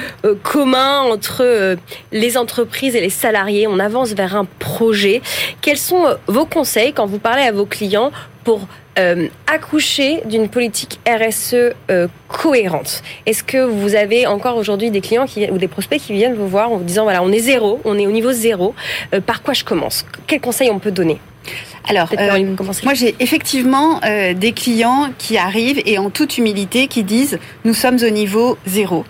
commun 0.43 1.01
entre 1.01 1.77
les 2.11 2.37
entreprises 2.37 2.95
et 2.95 3.01
les 3.01 3.09
salariés. 3.09 3.67
On 3.67 3.79
avance 3.79 4.13
vers 4.13 4.35
un 4.35 4.45
projet. 4.45 5.21
Quels 5.61 5.77
sont 5.77 6.05
vos 6.27 6.45
conseils 6.45 6.93
quand 6.93 7.07
vous 7.07 7.19
parlez 7.19 7.43
à 7.43 7.51
vos 7.51 7.65
clients 7.65 8.11
pour 8.43 8.67
euh, 8.97 9.27
accoucher 9.45 10.21
d'une 10.25 10.49
politique 10.49 10.99
RSE 11.07 11.55
euh, 11.91 12.07
cohérente? 12.27 13.03
Est-ce 13.25 13.43
que 13.43 13.63
vous 13.63 13.95
avez 13.95 14.25
encore 14.25 14.57
aujourd'hui 14.57 14.89
des 14.89 15.01
clients 15.01 15.25
qui, 15.25 15.49
ou 15.51 15.57
des 15.57 15.67
prospects 15.67 15.99
qui 15.99 16.13
viennent 16.13 16.35
vous 16.35 16.47
voir 16.47 16.71
en 16.71 16.77
vous 16.77 16.83
disant 16.83 17.03
voilà, 17.03 17.21
on 17.21 17.31
est 17.31 17.39
zéro, 17.39 17.79
on 17.85 17.97
est 17.97 18.07
au 18.07 18.11
niveau 18.11 18.31
zéro, 18.31 18.73
euh, 19.13 19.21
par 19.21 19.43
quoi 19.43 19.53
je 19.53 19.63
commence? 19.63 20.05
Quels 20.25 20.41
conseils 20.41 20.69
on 20.71 20.79
peut 20.79 20.91
donner? 20.91 21.19
Alors, 21.89 22.09
euh, 22.19 22.55
moi 22.83 22.93
j'ai 22.93 23.15
effectivement 23.19 24.01
euh, 24.03 24.33
des 24.33 24.51
clients 24.51 25.09
qui 25.17 25.37
arrivent 25.37 25.81
et 25.85 25.97
en 25.97 26.09
toute 26.09 26.37
humilité 26.37 26.87
qui 26.87 27.03
disent 27.03 27.39
nous 27.63 27.73
sommes 27.73 27.97
au 28.05 28.09
niveau 28.09 28.57
zéro 28.65 29.05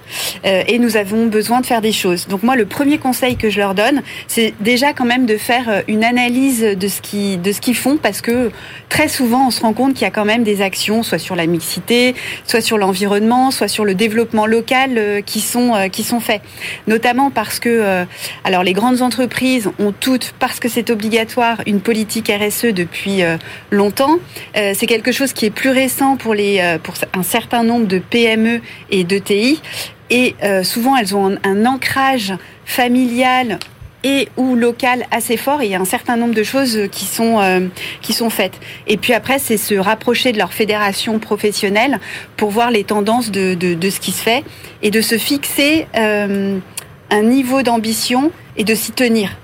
euh, 0.45 0.63
et 0.67 0.77
nous 0.77 0.95
avons 0.95 1.25
besoin 1.25 1.61
de 1.61 1.65
faire 1.65 1.81
des 1.81 1.91
choses. 1.91 2.27
Donc 2.27 2.43
moi 2.43 2.55
le 2.55 2.65
premier 2.65 2.99
conseil 2.99 3.35
que 3.35 3.49
je 3.49 3.57
leur 3.57 3.73
donne, 3.73 4.03
c'est 4.27 4.53
déjà 4.59 4.93
quand 4.93 5.05
même 5.05 5.25
de 5.25 5.37
faire 5.37 5.83
une 5.87 6.03
analyse 6.03 6.61
de 6.61 6.87
ce 6.87 7.01
qui 7.01 7.37
de 7.37 7.51
ce 7.51 7.61
qu'ils 7.61 7.75
font 7.75 7.97
parce 7.97 8.21
que 8.21 8.51
très 8.89 9.07
souvent 9.07 9.47
on 9.47 9.51
se 9.51 9.61
rend 9.61 9.73
compte 9.73 9.95
qu'il 9.95 10.03
y 10.03 10.07
a 10.07 10.11
quand 10.11 10.25
même 10.25 10.43
des 10.43 10.61
actions 10.61 11.01
soit 11.01 11.17
sur 11.17 11.35
la 11.35 11.47
mixité, 11.47 12.13
soit 12.45 12.61
sur 12.61 12.77
l'environnement, 12.77 13.49
soit 13.49 13.67
sur 13.67 13.85
le 13.85 13.95
développement 13.95 14.45
local 14.45 15.23
qui 15.25 15.41
sont 15.41 15.89
qui 15.91 16.03
sont 16.03 16.19
faits. 16.19 16.41
Notamment 16.85 17.31
parce 17.31 17.59
que 17.59 18.05
alors 18.43 18.63
les 18.63 18.73
grandes 18.73 19.01
entreprises 19.01 19.71
ont 19.79 19.93
toutes 19.99 20.35
parce 20.37 20.59
que 20.59 20.69
c'est 20.69 20.91
obligatoire 20.91 21.61
une 21.65 21.81
politique 21.81 22.26
RSE 22.31 22.73
depuis 22.73 23.23
euh, 23.23 23.37
longtemps. 23.71 24.17
Euh, 24.55 24.73
c'est 24.75 24.85
quelque 24.85 25.11
chose 25.11 25.33
qui 25.33 25.45
est 25.45 25.51
plus 25.51 25.69
récent 25.69 26.17
pour, 26.17 26.33
les, 26.33 26.59
euh, 26.59 26.77
pour 26.77 26.95
un 27.13 27.23
certain 27.23 27.63
nombre 27.63 27.87
de 27.87 27.99
PME 27.99 28.61
et 28.89 29.03
d'ETI. 29.03 29.61
Et 30.09 30.35
souvent, 30.63 30.95
elles 30.95 31.17
ont 31.17 31.37
un, 31.43 31.65
ancrage 31.65 32.33
familial 32.63 33.59
et 34.05 34.29
ou 34.37 34.55
local 34.55 35.05
assez 35.11 35.35
fort. 35.35 35.61
Il 35.63 35.69
y 35.69 35.75
a 35.75 35.81
un 35.81 35.85
certain 35.85 36.15
nombre 36.15 36.33
de 36.33 36.43
choses 36.43 36.87
qui 36.93 37.03
sont 37.03 37.69
qui 38.01 38.13
sont 38.13 38.29
faites. 38.29 38.57
Et 38.87 38.95
puis 38.95 39.11
après, 39.11 39.37
c'est 39.37 39.57
se 39.57 39.75
rapprocher 39.75 40.31
de 40.31 40.37
leur 40.37 40.53
fédération 40.53 41.19
professionnelle 41.19 41.99
pour 42.37 42.51
voir 42.51 42.71
les 42.71 42.85
tendances 42.85 43.31
de, 43.31 43.53
de, 43.53 43.73
de 43.73 43.89
ce 43.89 43.99
qui 43.99 44.13
se 44.13 44.23
fait 44.23 44.45
et 44.81 44.91
de 44.91 45.01
se 45.01 45.17
fixer 45.17 45.87
un 45.93 47.21
niveau 47.21 47.63
d'ambition 47.63 48.31
et 48.55 48.63
de 48.63 48.75
s'y 48.75 48.93
tenir 48.93 49.35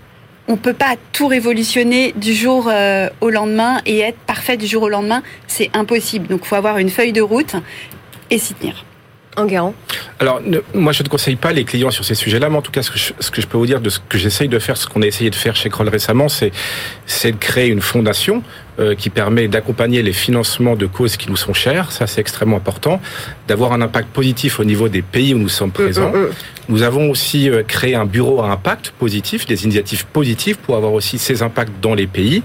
on 0.48 0.58
peut 0.58 0.74
pas 0.74 0.96
tout 1.14 1.28
révolutionner 1.28 2.14
du 2.16 2.34
jour 2.34 2.68
euh, 2.68 3.10
au 3.22 3.30
lendemain 3.30 3.82
et 3.86 4.00
être 4.00 4.20
parfait 4.20 4.58
du 4.58 4.68
jour 4.68 4.84
au 4.84 4.90
lendemain. 4.90 5.24
C'est 5.48 5.70
impossible. 5.74 6.28
Donc, 6.28 6.42
il 6.44 6.48
faut 6.48 6.56
avoir 6.56 6.78
une 6.78 6.90
feuille 6.90 7.14
de 7.14 7.22
route 7.22 7.56
et 8.30 8.38
s'y 8.38 8.54
tenir. 8.54 8.86
Enguerrand 9.36 9.74
Alors, 10.24 10.40
moi, 10.74 10.94
je 10.94 11.04
ne 11.04 11.10
conseille 11.10 11.36
pas 11.36 11.52
les 11.52 11.66
clients 11.66 11.92
sur 11.92 12.06
ces 12.06 12.16
sujets-là, 12.16 12.50
mais 12.50 12.56
en 12.56 12.62
tout 12.62 12.72
cas, 12.72 12.82
ce 12.82 12.92
que 12.92 12.98
je, 12.98 13.12
ce 13.20 13.30
que 13.30 13.42
je 13.42 13.48
peux 13.48 13.58
vous 13.58 13.66
dire 13.66 13.82
de 13.82 13.90
ce 13.90 14.00
que 14.00 14.18
j'essaye 14.18 14.48
de 14.48 14.58
faire, 14.58 14.78
ce 14.78 14.88
qu'on 14.88 15.02
a 15.02 15.06
essayé 15.06 15.30
de 15.30 15.36
faire 15.36 15.54
chez 15.54 15.70
Kroll 15.70 15.90
récemment, 15.90 16.30
c'est 16.30 16.52
de 17.32 17.38
créer 17.38 17.68
une 17.68 17.82
fondation 17.82 18.42
euh, 18.80 18.96
qui 18.96 19.10
permet 19.12 19.48
d'accompagner 19.50 20.02
les 20.02 20.14
financements 20.14 20.76
de 20.76 20.88
causes 20.88 21.16
qui 21.16 21.30
nous 21.30 21.36
sont 21.36 21.54
chères, 21.54 21.92
ça 21.92 22.08
c'est 22.08 22.22
extrêmement 22.22 22.58
important, 22.58 23.00
d'avoir 23.48 23.72
un 23.74 23.82
impact 23.82 24.08
positif 24.10 24.60
au 24.60 24.64
niveau 24.64 24.90
des 24.90 25.04
pays 25.04 25.36
où 25.36 25.38
nous 25.38 25.50
sommes 25.50 25.72
présents. 25.72 26.10
Mm, 26.10 26.18
mm. 26.18 26.30
Nous 26.70 26.82
avons 26.82 27.12
aussi 27.12 27.52
euh, 27.52 27.62
créé 27.62 27.94
un 27.94 28.06
bureau 28.06 28.42
à 28.42 28.50
impact 28.50 28.92
positif, 28.98 29.46
des 29.46 29.66
initiatives 29.66 30.06
positives 30.08 30.58
pour 30.58 30.76
avoir 30.76 30.94
aussi 30.94 31.20
ces 31.20 31.44
impacts 31.44 31.74
dans 31.82 31.94
les 31.94 32.08
pays. 32.08 32.42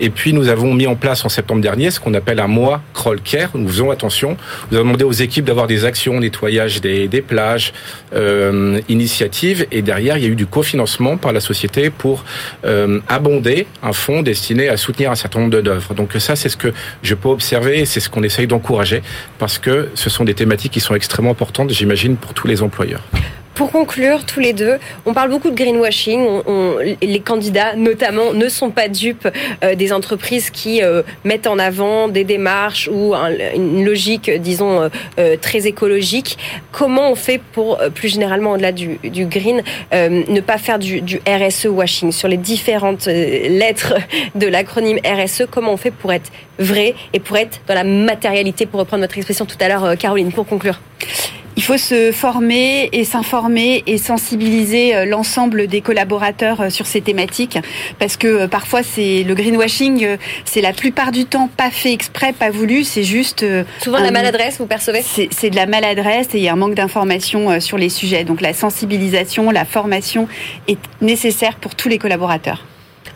Et 0.00 0.10
puis 0.10 0.32
nous 0.32 0.48
avons 0.48 0.74
mis 0.74 0.88
en 0.88 0.96
place 0.96 1.24
en 1.24 1.28
septembre 1.28 1.60
dernier 1.60 1.92
ce 1.92 2.00
qu'on 2.00 2.14
appelle 2.14 2.40
un 2.40 2.48
mois 2.48 2.80
Crawl 2.94 3.20
Care. 3.20 3.50
Nous 3.54 3.68
faisons 3.68 3.90
attention. 3.90 4.36
Nous 4.70 4.78
avons 4.78 4.86
demandé 4.86 5.04
aux 5.04 5.12
équipes 5.12 5.44
d'avoir 5.44 5.68
des 5.68 5.84
actions 5.84 6.18
nettoyage 6.18 6.80
des, 6.80 7.06
des 7.06 7.17
plages, 7.22 7.72
euh, 8.14 8.80
initiatives. 8.88 9.66
Et 9.70 9.82
derrière, 9.82 10.16
il 10.16 10.24
y 10.24 10.26
a 10.26 10.30
eu 10.30 10.36
du 10.36 10.46
cofinancement 10.46 11.16
par 11.16 11.32
la 11.32 11.40
société 11.40 11.90
pour 11.90 12.24
euh, 12.64 13.00
abonder 13.08 13.66
un 13.82 13.92
fonds 13.92 14.22
destiné 14.22 14.68
à 14.68 14.76
soutenir 14.76 15.10
un 15.10 15.14
certain 15.14 15.40
nombre 15.40 15.60
d'œuvres. 15.60 15.94
Donc 15.94 16.12
ça, 16.18 16.36
c'est 16.36 16.48
ce 16.48 16.56
que 16.56 16.72
je 17.02 17.14
peux 17.14 17.28
observer, 17.28 17.80
et 17.80 17.84
c'est 17.84 18.00
ce 18.00 18.08
qu'on 18.08 18.22
essaye 18.22 18.46
d'encourager 18.46 19.02
parce 19.38 19.58
que 19.58 19.88
ce 19.94 20.10
sont 20.10 20.24
des 20.24 20.34
thématiques 20.34 20.72
qui 20.72 20.80
sont 20.80 20.94
extrêmement 20.94 21.30
importantes, 21.30 21.70
j'imagine, 21.70 22.16
pour 22.16 22.34
tous 22.34 22.46
les 22.46 22.62
employeurs. 22.62 23.02
Pour 23.58 23.72
conclure, 23.72 24.24
tous 24.24 24.38
les 24.38 24.52
deux, 24.52 24.78
on 25.04 25.12
parle 25.12 25.30
beaucoup 25.30 25.50
de 25.50 25.56
greenwashing. 25.56 26.20
On, 26.20 26.42
on, 26.46 26.78
les 26.78 27.18
candidats, 27.18 27.74
notamment, 27.74 28.32
ne 28.32 28.48
sont 28.48 28.70
pas 28.70 28.86
dupes 28.86 29.26
euh, 29.64 29.74
des 29.74 29.92
entreprises 29.92 30.50
qui 30.50 30.80
euh, 30.80 31.02
mettent 31.24 31.48
en 31.48 31.58
avant 31.58 32.06
des 32.06 32.22
démarches 32.22 32.88
ou 32.92 33.16
un, 33.16 33.30
une 33.56 33.84
logique, 33.84 34.30
disons, 34.30 34.82
euh, 34.82 34.88
euh 35.18 35.36
très 35.40 35.66
écologique. 35.66 36.38
Comment 36.70 37.10
on 37.10 37.16
fait 37.16 37.40
pour, 37.52 37.80
euh, 37.80 37.90
plus 37.90 38.10
généralement, 38.10 38.52
au-delà 38.52 38.70
du, 38.70 39.00
du, 39.02 39.26
green, 39.26 39.64
euh, 39.92 40.22
ne 40.28 40.40
pas 40.40 40.58
faire 40.58 40.78
du, 40.78 41.00
du, 41.00 41.20
RSE 41.26 41.66
washing? 41.66 42.12
Sur 42.12 42.28
les 42.28 42.36
différentes 42.36 43.06
lettres 43.06 43.94
de 44.36 44.46
l'acronyme 44.46 45.00
RSE 45.04 45.46
Comment 45.50 45.72
on 45.72 45.76
fait 45.76 45.90
pour 45.90 46.12
être 46.12 46.30
vrai 46.60 46.94
et 47.12 47.18
pour 47.18 47.36
être 47.36 47.60
dans 47.66 47.74
la 47.74 47.82
matérialité, 47.82 48.66
pour 48.66 48.78
reprendre 48.78 49.02
votre 49.02 49.16
expression 49.16 49.46
tout 49.46 49.58
à 49.58 49.66
l'heure, 49.66 49.98
Caroline, 49.98 50.30
pour 50.30 50.46
conclure 50.46 50.78
il 51.58 51.64
faut 51.64 51.76
se 51.76 52.12
former 52.12 52.88
et 52.92 53.02
s'informer 53.02 53.82
et 53.88 53.98
sensibiliser 53.98 54.94
euh, 54.94 55.04
l'ensemble 55.04 55.66
des 55.66 55.80
collaborateurs 55.80 56.60
euh, 56.60 56.70
sur 56.70 56.86
ces 56.86 57.00
thématiques 57.00 57.58
parce 57.98 58.16
que 58.16 58.28
euh, 58.28 58.46
parfois 58.46 58.84
c'est 58.84 59.24
le 59.24 59.34
greenwashing, 59.34 60.06
c'est 60.44 60.60
la 60.60 60.72
plupart 60.72 61.10
du 61.10 61.24
temps 61.24 61.50
pas 61.56 61.72
fait 61.72 61.92
exprès, 61.92 62.32
pas 62.32 62.50
voulu, 62.50 62.84
c'est 62.84 63.02
juste 63.02 63.44
souvent 63.82 63.98
de 63.98 64.04
la 64.04 64.12
maladresse. 64.12 64.58
Vous 64.58 64.66
percevez? 64.66 65.02
C'est 65.02 65.50
de 65.50 65.56
la 65.56 65.66
maladresse 65.66 66.28
et 66.32 66.38
il 66.38 66.44
y 66.44 66.48
a 66.48 66.52
un 66.52 66.56
manque 66.56 66.74
d'information 66.74 67.58
sur 67.58 67.76
les 67.76 67.88
sujets. 67.88 68.22
Donc 68.22 68.40
la 68.40 68.54
sensibilisation, 68.54 69.50
la 69.50 69.64
formation 69.64 70.28
est 70.68 70.78
nécessaire 71.00 71.56
pour 71.56 71.74
tous 71.74 71.88
les 71.88 71.98
collaborateurs. 71.98 72.64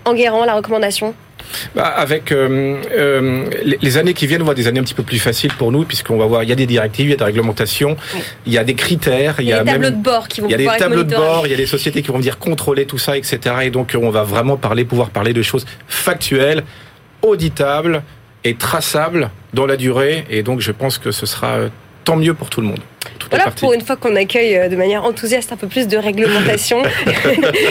Enguerrand, 0.04 0.44
la 0.44 0.54
recommandation? 0.54 1.14
Bah, 1.74 1.86
avec 1.86 2.32
euh, 2.32 2.76
euh, 2.92 3.46
les 3.80 3.98
années 3.98 4.14
qui 4.14 4.26
viennent, 4.26 4.42
on 4.42 4.46
va 4.46 4.54
des 4.54 4.66
années 4.66 4.80
un 4.80 4.84
petit 4.84 4.94
peu 4.94 5.02
plus 5.02 5.18
faciles 5.18 5.52
pour 5.54 5.72
nous, 5.72 5.84
puisqu'on 5.84 6.16
va 6.16 6.26
voir, 6.26 6.42
il 6.42 6.48
y 6.48 6.52
a 6.52 6.56
des 6.56 6.66
directives, 6.66 7.06
il 7.06 7.10
y 7.10 7.14
a 7.14 7.16
des 7.16 7.24
réglementations, 7.24 7.96
oui. 8.14 8.20
il 8.46 8.52
y 8.52 8.58
a 8.58 8.64
des 8.64 8.74
critères, 8.74 9.36
il 9.38 9.46
y 9.46 9.52
a, 9.52 9.62
des 9.62 9.72
tableaux 9.72 9.90
de 9.90 9.96
bord 9.96 10.28
qui 10.28 10.40
vont 10.40 10.48
il 10.48 10.52
y 10.52 10.54
a 10.54 10.58
des 10.58 10.78
tableaux 10.78 11.04
de 11.04 11.14
bord, 11.14 11.46
il 11.46 11.50
y 11.50 11.54
a 11.54 11.56
des 11.56 11.66
sociétés 11.66 12.02
qui 12.02 12.08
vont 12.08 12.18
venir 12.18 12.38
contrôler 12.38 12.86
tout 12.86 12.98
ça, 12.98 13.16
etc. 13.16 13.38
Et 13.62 13.70
donc, 13.70 13.96
on 14.00 14.10
va 14.10 14.22
vraiment 14.24 14.56
parler, 14.56 14.84
pouvoir 14.84 15.10
parler 15.10 15.32
de 15.32 15.42
choses 15.42 15.66
factuelles, 15.88 16.64
auditables 17.22 18.02
et 18.44 18.54
traçables 18.54 19.30
dans 19.54 19.66
la 19.66 19.76
durée. 19.76 20.24
Et 20.30 20.42
donc, 20.42 20.60
je 20.60 20.72
pense 20.72 20.98
que 20.98 21.10
ce 21.10 21.26
sera 21.26 21.58
tant 22.04 22.16
mieux 22.16 22.34
pour 22.34 22.50
tout 22.50 22.60
le 22.60 22.66
monde. 22.66 22.80
Voilà, 23.32 23.50
pour 23.50 23.72
une 23.72 23.80
fois 23.80 23.96
qu'on 23.96 24.14
accueille 24.14 24.56
euh, 24.56 24.68
de 24.68 24.76
manière 24.76 25.04
enthousiaste 25.04 25.52
un 25.52 25.56
peu 25.56 25.66
plus 25.66 25.88
de 25.88 25.96
réglementation. 25.96 26.82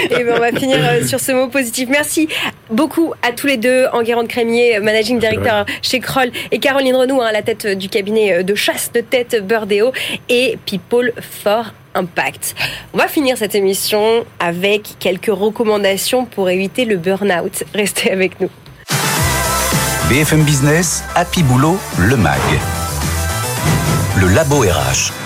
et 0.09 0.23
ben 0.23 0.33
on 0.35 0.39
va 0.39 0.51
finir 0.51 0.77
euh, 0.81 1.05
sur 1.05 1.19
ce 1.19 1.31
mot 1.31 1.47
positif. 1.49 1.87
Merci 1.89 2.27
beaucoup 2.71 3.13
à 3.21 3.31
tous 3.31 3.45
les 3.45 3.57
deux, 3.57 3.85
Enguerrand 3.93 4.23
de 4.23 4.27
Crémier, 4.27 4.79
Managing 4.79 5.19
Director 5.19 5.65
chez 5.83 5.99
Kroll, 5.99 6.31
et 6.51 6.57
Caroline 6.57 6.95
Renou, 6.95 7.21
hein, 7.21 7.27
à 7.27 7.31
la 7.31 7.43
tête 7.43 7.67
du 7.67 7.89
cabinet 7.89 8.43
de 8.43 8.55
chasse 8.55 8.91
de 8.91 9.01
tête 9.01 9.45
Burdeo, 9.45 9.91
et 10.29 10.57
People 10.65 11.13
for 11.21 11.73
Impact. 11.93 12.55
On 12.93 12.97
va 12.97 13.07
finir 13.07 13.37
cette 13.37 13.53
émission 13.53 14.25
avec 14.39 14.95
quelques 14.99 15.25
recommandations 15.27 16.25
pour 16.25 16.49
éviter 16.49 16.85
le 16.85 16.97
burn-out. 16.97 17.63
Restez 17.75 18.11
avec 18.11 18.39
nous. 18.39 18.49
BFM 20.09 20.43
Business, 20.43 21.03
Happy 21.15 21.43
Boulot, 21.43 21.77
le 21.97 22.17
MAG. 22.17 22.41
Le 24.19 24.27
Labo 24.27 24.61
RH. 24.61 25.20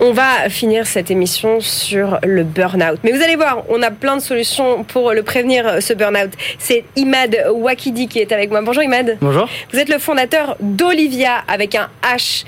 On 0.00 0.12
va 0.12 0.48
finir 0.48 0.86
cette 0.86 1.10
émission 1.10 1.60
sur 1.60 2.18
le 2.24 2.42
burn-out. 2.42 2.98
Mais 3.04 3.12
vous 3.12 3.22
allez 3.22 3.36
voir, 3.36 3.62
on 3.68 3.80
a 3.82 3.90
plein 3.90 4.16
de 4.16 4.22
solutions 4.22 4.82
pour 4.82 5.12
le 5.12 5.22
prévenir, 5.22 5.80
ce 5.80 5.92
burn-out. 5.92 6.30
C'est 6.58 6.84
Imad 6.96 7.36
Wakidi 7.52 8.08
qui 8.08 8.18
est 8.18 8.32
avec 8.32 8.50
moi. 8.50 8.60
Bonjour 8.62 8.82
Imad. 8.82 9.18
Bonjour. 9.20 9.48
Vous 9.72 9.78
êtes 9.78 9.88
le 9.88 9.98
fondateur 9.98 10.56
d'Olivia 10.60 11.44
avec 11.46 11.76
un 11.76 11.88
H. 12.02 12.44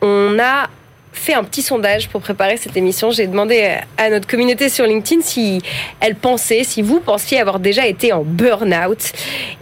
On 0.00 0.38
a 0.38 0.68
fait 1.12 1.34
un 1.34 1.42
petit 1.42 1.62
sondage 1.62 2.08
pour 2.08 2.20
préparer 2.20 2.56
cette 2.56 2.76
émission. 2.76 3.10
J'ai 3.10 3.26
demandé 3.26 3.78
à 3.96 4.10
notre 4.10 4.28
communauté 4.28 4.68
sur 4.68 4.86
LinkedIn 4.86 5.22
si 5.22 5.60
elle 5.98 6.14
pensait, 6.14 6.62
si 6.62 6.82
vous 6.82 7.00
pensiez 7.00 7.40
avoir 7.40 7.58
déjà 7.58 7.86
été 7.86 8.12
en 8.12 8.22
burn-out. 8.22 9.12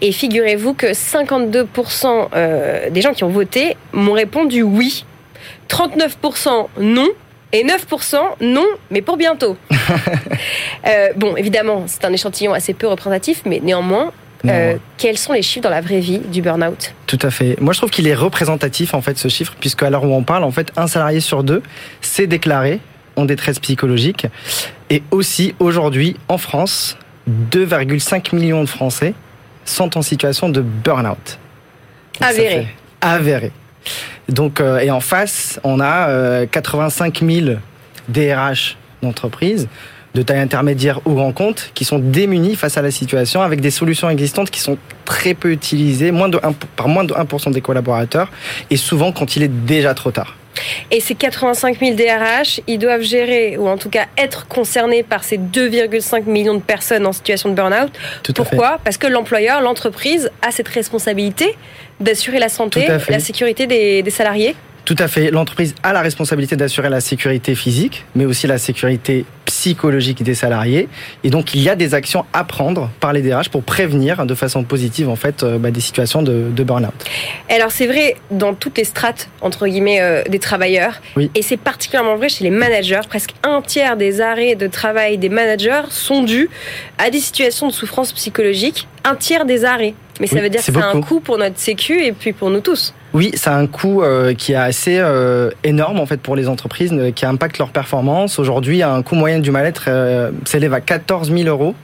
Et 0.03 0.13
figurez-vous 0.13 0.75
que 0.75 0.89
52% 0.89 2.29
euh, 2.35 2.91
des 2.91 3.01
gens 3.01 3.13
qui 3.13 3.25
ont 3.25 3.31
voté 3.31 3.77
m'ont 3.93 4.13
répondu 4.13 4.63
oui. 4.63 5.05
39% 5.69 6.69
non 6.81 7.09
et 7.53 7.65
9% 7.65 8.17
non, 8.41 8.67
mais 8.91 9.01
pour 9.01 9.17
bientôt. 9.17 9.57
euh, 10.87 11.09
bon, 11.17 11.37
évidemment, 11.37 11.85
c'est 11.87 12.05
un 12.05 12.13
échantillon 12.13 12.53
assez 12.53 12.75
peu 12.75 12.89
représentatif, 12.89 13.43
mais 13.47 13.61
néanmoins, 13.63 14.13
euh, 14.47 14.77
quels 14.99 15.17
sont 15.17 15.33
les 15.33 15.43
chiffres 15.43 15.63
dans 15.63 15.71
la 15.71 15.81
vraie 15.81 16.01
vie 16.01 16.19
du 16.19 16.43
burn-out? 16.43 16.95
Tout 17.07 17.19
à 17.23 17.31
fait. 17.31 17.57
Moi, 17.61 17.73
je 17.73 17.79
trouve 17.79 17.91
qu'il 17.91 18.07
est 18.09 18.15
représentatif, 18.15 18.93
en 18.93 19.01
fait, 19.01 19.17
ce 19.19 19.29
chiffre, 19.29 19.55
puisque 19.59 19.83
à 19.83 19.91
l'heure 19.91 20.05
où 20.05 20.13
on 20.13 20.23
parle, 20.23 20.45
en 20.45 20.51
fait, 20.51 20.73
un 20.77 20.87
salarié 20.87 21.21
sur 21.21 21.45
deux 21.45 21.63
s'est 22.01 22.27
déclaré 22.27 22.81
en 23.17 23.25
détresse 23.25 23.59
psychologique. 23.59 24.27
Et 24.91 25.03
aussi, 25.11 25.55
aujourd'hui, 25.61 26.17
en 26.29 26.39
France, 26.39 26.99
2,5 27.31 28.35
millions 28.35 28.63
de 28.63 28.69
Français 28.69 29.15
sont 29.65 29.97
en 29.97 30.03
situation 30.03 30.49
de 30.49 30.61
burn-out. 30.61 31.39
Avéré. 32.21 32.67
Avéré. 33.01 33.53
Donc, 34.29 34.61
euh, 34.61 34.79
et 34.79 34.91
en 34.91 35.01
face, 35.01 35.61
on 35.65 35.81
a 35.81 36.09
euh, 36.09 36.47
85 36.47 37.23
000 37.23 37.57
DRH 38.09 38.77
d'entreprises 39.03 39.69
de 40.15 40.23
taille 40.23 40.39
intermédiaire 40.39 41.01
ou 41.07 41.15
grand 41.15 41.33
compte 41.33 41.71
qui 41.75 41.85
sont 41.85 41.99
démunis 41.99 42.55
face 42.55 42.77
à 42.77 42.83
la 42.83 42.91
situation 42.91 43.43
avec 43.43 43.61
des 43.61 43.71
solutions 43.71 44.09
existantes 44.09 44.51
qui 44.51 44.61
sont 44.61 44.79
très 45.05 45.35
peu 45.35 45.51
utilisées 45.51 46.13
moins 46.13 46.29
de 46.29 46.39
1, 46.43 46.53
par 46.77 46.89
moins 46.89 47.05
de 47.05 47.13
1% 47.13 47.53
des 47.53 47.61
collaborateurs 47.61 48.31
et 48.71 48.77
souvent 48.77 49.11
quand 49.11 49.37
il 49.37 49.43
est 49.43 49.49
déjà 49.49 49.93
trop 49.93 50.13
tard. 50.13 50.37
Et 50.91 51.01
ces 51.01 51.15
85 51.15 51.79
000 51.79 51.97
DRH, 51.97 52.61
ils 52.67 52.79
doivent 52.79 53.03
gérer, 53.03 53.57
ou 53.57 53.69
en 53.69 53.77
tout 53.77 53.91
cas 53.91 54.07
être 54.17 54.47
concernés 54.47 55.03
par 55.03 55.25
ces 55.25 55.39
2,5 55.39 56.25
millions 56.25 56.55
de 56.55 56.63
personnes 56.63 57.07
en 57.07 57.13
situation 57.13 57.49
de 57.49 57.55
burn-out. 57.55 57.93
Pourquoi? 58.35 58.79
Parce 58.85 58.99
que 58.99 59.07
l'employeur, 59.07 59.61
l'entreprise, 59.61 60.31
a 60.43 60.51
cette 60.51 60.69
responsabilité 60.69 61.57
d'assurer 62.01 62.39
la 62.39 62.49
santé, 62.49 62.87
la 63.09 63.21
sécurité 63.21 63.67
des, 63.67 64.03
des 64.03 64.11
salariés 64.11 64.55
tout 64.85 64.97
à 64.99 65.09
fait. 65.09 65.31
L'entreprise 65.31 65.75
a 65.83 65.95
la 65.95 66.03
responsabilité 66.03 66.57
d'assurer 66.57 66.91
la 66.91 67.01
sécurité 67.01 67.55
physique, 67.55 68.05
mais 68.15 68.27
aussi 68.27 68.47
la 68.47 68.59
sécurité 68.59 69.25
psychologique 69.65 70.23
des 70.23 70.35
salariés. 70.35 70.89
Et 71.25 71.31
donc, 71.31 71.55
il 71.55 71.63
y 71.63 71.71
a 71.71 71.75
des 71.75 71.95
actions 71.95 72.27
à 72.35 72.45
prendre 72.45 72.91
par 73.01 73.15
les 73.15 73.23
DRH 73.23 73.49
pour 73.49 73.63
prévenir 73.63 74.27
de 74.27 74.35
façon 74.35 74.63
positive, 74.63 75.09
en 75.09 75.17
fait, 75.17 75.43
bah, 75.45 75.71
des 75.71 75.81
situations 75.81 76.23
de, 76.23 76.51
de 76.55 76.63
burn-out. 76.63 76.93
Alors, 77.49 77.73
c'est 77.73 77.87
vrai 77.87 78.17
dans 78.31 78.53
toutes 78.53 78.77
les 78.77 78.85
strates, 78.85 79.31
entre 79.41 79.67
guillemets, 79.67 80.03
euh, 80.03 80.23
des 80.29 80.39
travailleurs. 80.39 81.01
Oui. 81.17 81.31
Et 81.35 81.41
c'est 81.41 81.57
particulièrement 81.57 82.17
vrai 82.17 82.29
chez 82.29 82.45
les 82.45 82.51
managers. 82.51 83.01
Presque 83.09 83.33
un 83.43 83.63
tiers 83.63 83.97
des 83.97 84.21
arrêts 84.21 84.55
de 84.55 84.67
travail 84.67 85.17
des 85.17 85.31
managers 85.31 85.83
sont 85.89 86.23
dus 86.23 86.51
à 86.99 87.09
des 87.09 87.21
situations 87.21 87.67
de 87.69 87.73
souffrance 87.73 88.13
psychologique. 88.13 88.87
Un 89.05 89.15
tiers 89.15 89.47
des 89.47 89.65
arrêts. 89.65 89.95
Mais 90.21 90.27
ça 90.27 90.37
Oui, 90.37 90.43
veut 90.43 90.51
dire 90.51 90.61
que 90.61 90.67
c'est 90.67 90.73
c'est 90.73 90.83
un 90.83 91.01
coût 91.01 91.21
pour 91.21 91.39
notre 91.39 91.59
sécu 91.59 92.05
et 92.05 92.13
puis 92.13 92.33
pour 92.33 92.51
nous 92.51 92.61
tous. 92.61 92.95
Oui, 93.15 93.31
ça 93.35 93.55
a 93.55 93.59
un 93.59 93.69
coût 93.69 94.03
euh, 94.03 94.35
qui 94.35 94.53
est 94.53 94.57
assez 94.57 94.99
euh, 94.99 95.49
énorme 95.63 96.01
en 96.01 96.07
fait 96.07 96.21
pour 96.21 96.35
les 96.35 96.49
entreprises, 96.49 96.93
euh, 96.93 97.13
qui 97.13 97.25
impacte 97.25 97.59
leur 97.59 97.69
performance. 97.71 98.41
Aujourd'hui, 98.41 98.83
un 98.83 99.03
coût 99.03 99.15
moyen 99.15 99.39
du 99.39 99.53
mal-être 99.53 99.89
s'élève 100.45 100.75
à 100.75 100.81
14 100.81 101.33
000 101.33 101.49
euros 101.49 101.77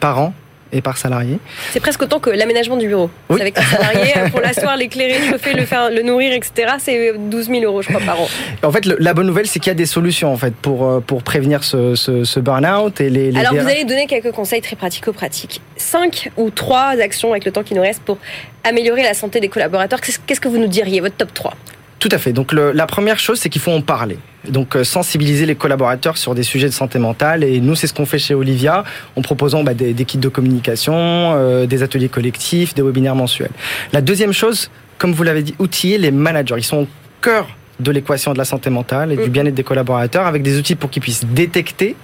par 0.00 0.18
an 0.18 0.32
et 0.72 0.80
par 0.80 0.98
salarié. 0.98 1.38
C'est 1.72 1.80
presque 1.80 2.02
autant 2.02 2.18
que 2.18 2.30
l'aménagement 2.30 2.76
du 2.76 2.88
bureau. 2.88 3.10
Oui. 3.28 3.40
Avec 3.40 3.58
un 3.58 3.62
salarié, 3.62 4.12
euh, 4.16 4.28
pour 4.28 4.40
l'asseoir, 4.40 4.76
l'éclairer, 4.76 5.18
le 5.18 5.30
chauffer, 5.30 5.52
le, 5.52 5.64
faire, 5.64 5.90
le 5.90 6.02
nourrir, 6.02 6.32
etc. 6.32 6.74
C'est 6.78 7.12
12 7.18 7.46
000 7.46 7.62
euros, 7.64 7.82
je 7.82 7.88
crois, 7.88 8.00
par 8.00 8.20
an. 8.20 8.28
En 8.62 8.72
fait, 8.72 8.84
la 8.86 9.14
bonne 9.14 9.26
nouvelle, 9.26 9.46
c'est 9.46 9.58
qu'il 9.58 9.68
y 9.68 9.72
a 9.72 9.74
des 9.74 9.86
solutions 9.86 10.32
en 10.32 10.36
fait 10.36 10.54
pour 10.54 10.86
euh, 10.86 11.00
pour 11.00 11.22
prévenir 11.22 11.64
ce, 11.64 11.94
ce, 11.94 12.24
ce 12.24 12.40
burn-out 12.40 13.00
et 13.00 13.10
les. 13.10 13.32
les 13.32 13.40
Alors, 13.40 13.54
vous 13.54 13.68
allez 13.68 13.84
donner 13.84 14.06
quelques 14.06 14.32
conseils 14.32 14.60
très 14.60 14.76
pratico-pratiques. 14.76 15.60
Cinq 15.76 16.30
ou 16.36 16.50
trois 16.50 17.00
actions 17.00 17.30
avec 17.30 17.44
le 17.44 17.52
temps 17.52 17.62
qui 17.62 17.74
nous 17.74 17.82
reste 17.82 18.02
pour 18.02 18.18
améliorer 18.64 19.02
la 19.02 19.14
santé 19.14 19.40
des 19.40 19.48
collaborateurs. 19.48 20.00
Qu'est-ce 20.00 20.18
qu'est-ce 20.26 20.40
que 20.40 20.48
vous 20.48 20.58
nous 20.58 20.68
diriez, 20.68 21.00
votre 21.00 21.16
top 21.16 21.32
3 21.34 21.54
Tout 22.00 22.08
à 22.12 22.18
fait. 22.18 22.32
Donc 22.32 22.52
le, 22.52 22.72
la 22.72 22.86
première 22.86 23.18
chose, 23.18 23.38
c'est 23.38 23.50
qu'il 23.50 23.60
faut 23.60 23.70
en 23.70 23.82
parler. 23.82 24.18
Donc 24.48 24.74
euh, 24.74 24.84
sensibiliser 24.84 25.44
les 25.44 25.54
collaborateurs 25.54 26.16
sur 26.16 26.34
des 26.34 26.42
sujets 26.42 26.66
de 26.66 26.72
santé 26.72 26.98
mentale. 26.98 27.44
Et 27.44 27.60
nous, 27.60 27.74
c'est 27.74 27.86
ce 27.86 27.92
qu'on 27.92 28.06
fait 28.06 28.18
chez 28.18 28.32
Olivia, 28.32 28.84
en 29.16 29.22
proposant 29.22 29.62
bah, 29.62 29.74
des, 29.74 29.92
des, 29.92 30.04
kits 30.06 30.16
de 30.16 30.28
communication, 30.30 30.94
euh, 30.96 31.66
des 31.66 31.82
ateliers 31.82 32.08
collectifs, 32.08 32.74
des 32.74 32.80
webinaires 32.80 33.14
mensuels. 33.14 33.50
La 33.92 34.00
deuxième 34.00 34.32
chose, 34.32 34.70
comme 34.96 35.12
vous 35.12 35.22
l'avez 35.22 35.42
dit, 35.42 35.54
outiller 35.58 35.98
les 35.98 36.10
managers. 36.10 36.54
Ils 36.56 36.64
sont 36.64 36.78
au 36.78 36.88
cœur 37.20 37.48
de 37.78 37.90
l'équation 37.90 38.32
de 38.32 38.38
la 38.38 38.46
santé 38.46 38.70
mentale 38.70 39.12
et 39.12 39.16
du 39.16 39.28
bien-être 39.28 39.54
des 39.54 39.64
collaborateurs 39.64 40.26
avec 40.26 40.42
des 40.42 40.58
outils 40.58 40.76
pour 40.76 40.90
qu'ils 40.90 41.02
puissent 41.02 41.24
détecter, 41.26 41.96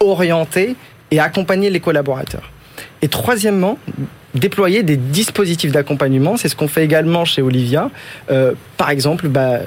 orienter 0.00 0.74
et 1.12 1.20
accompagner 1.20 1.70
les 1.70 1.80
collaborateurs. 1.80 2.50
Et 3.02 3.08
troisièmement, 3.08 3.78
déployer 4.34 4.82
des 4.82 4.96
dispositifs 4.96 5.72
d'accompagnement. 5.72 6.36
C'est 6.36 6.48
ce 6.48 6.56
qu'on 6.56 6.68
fait 6.68 6.84
également 6.84 7.24
chez 7.24 7.42
Olivia. 7.42 7.90
Euh, 8.30 8.52
par 8.76 8.90
exemple, 8.90 9.28
bah, 9.28 9.60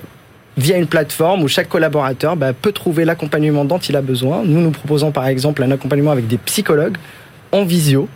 via 0.58 0.78
une 0.78 0.88
plateforme 0.88 1.44
où 1.44 1.48
chaque 1.48 1.70
collaborateur 1.70 2.36
bah, 2.36 2.54
peut 2.54 2.72
trouver 2.72 3.06
l'accompagnement 3.06 3.66
dont 3.66 3.80
il 3.80 3.96
a 3.96 4.02
besoin. 4.02 4.44
Nous, 4.44 4.60
nous 4.60 4.72
proposons 4.72 5.12
par 5.12 5.28
exemple 5.28 5.64
un 5.64 5.72
accompagnement 5.72 6.12
avec 6.12 6.28
des 6.28 6.38
psychologues 6.38 6.98
en 7.52 7.64
visio. 7.64 8.08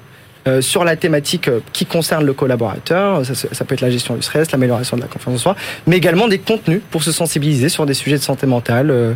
Euh, 0.48 0.62
sur 0.62 0.84
la 0.84 0.96
thématique 0.96 1.48
euh, 1.48 1.60
qui 1.74 1.88
concerne 1.88 2.24
le 2.24 2.34
collaborateur, 2.34 3.26
ça, 3.26 3.66
peut 3.66 3.74
être 3.74 3.82
la 3.82 3.90
gestion 3.90 4.14
du 4.14 4.22
stress, 4.22 4.52
l'amélioration 4.52 4.96
de 4.96 5.02
la 5.02 5.08
confiance 5.08 5.34
en 5.34 5.40
soi, 5.40 5.56
mais 5.88 5.98
également 5.98 6.28
des 6.28 6.38
contenus 6.38 6.82
pour 6.92 7.02
se 7.02 7.12
sensibiliser 7.12 7.68
sur 7.68 7.88
des 7.88 7.96
sujets 7.96 8.18
de 8.18 8.22
santé 8.22 8.46
mentale, 8.46 9.16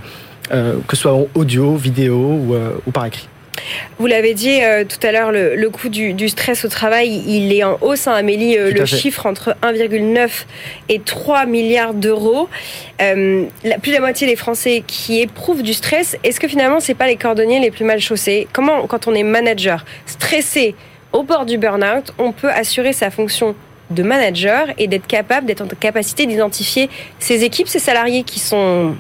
que 0.50 0.96
ce 0.96 0.96
soit 0.96 1.14
en 1.14 1.28
audio, 1.36 1.76
vidéo 1.76 2.58
ou 2.88 2.92
par 2.92 3.06
écrit. 3.06 3.28
Vous 3.98 4.08
l'avez 4.08 4.34
dit 4.34 4.62
euh, 4.62 4.84
tout 4.86 5.06
à 5.06 5.12
l'heure, 5.12 5.32
le, 5.32 5.56
le 5.56 5.70
coût 5.70 5.90
du, 5.90 6.14
du, 6.14 6.30
stress 6.30 6.66
au 6.66 6.70
travail, 6.70 7.24
il 7.28 7.54
est 7.54 7.64
en 7.64 7.78
hausse. 7.82 8.08
Hein, 8.08 8.14
Amélie, 8.14 8.58
euh, 8.58 8.72
le 8.72 8.86
chiffre 8.86 9.26
entre 9.26 9.56
1,9 9.62 10.30
et 10.90 11.00
3 11.00 11.46
milliards 11.46 11.94
d'euros. 11.94 12.50
Euh, 13.02 13.46
plus 13.82 13.92
de 13.92 13.96
la 13.96 14.00
moitié 14.00 14.28
des 14.28 14.36
Français 14.36 14.84
qui 14.86 15.22
éprouvent 15.22 15.64
du 15.64 15.74
stress, 15.74 16.18
est-ce 16.24 16.40
que 16.40 16.48
finalement, 16.48 16.80
c'est 16.80 16.94
pas 16.94 17.08
les 17.08 17.16
cordonniers 17.18 17.60
les 17.60 17.72
plus 17.72 17.86
mal 17.86 18.00
chaussés? 18.00 18.48
Comment, 18.54 18.88
quand 18.88 19.08
on 19.08 19.14
est 19.14 19.24
manager, 19.24 19.86
stressé, 20.06 20.76
au 21.12 21.24
bord 21.24 21.46
du 21.46 21.58
burn-out, 21.58 22.14
on 22.18 22.32
peut 22.32 22.50
assurer 22.50 22.94
sa 22.94 23.10
fonction 23.10 23.56
de 23.90 24.04
manager 24.04 24.68
et 24.78 24.88
d'être 24.88 25.08
capable, 25.08 25.48
d'être 25.48 25.62
en 25.62 25.68
capacité 25.68 26.26
d'identifier 26.26 26.90
ses 27.18 27.44
équipes, 27.44 27.68
ses 27.68 27.80
salariés 27.80 28.24
qui 28.24 28.40
sont 28.40 28.96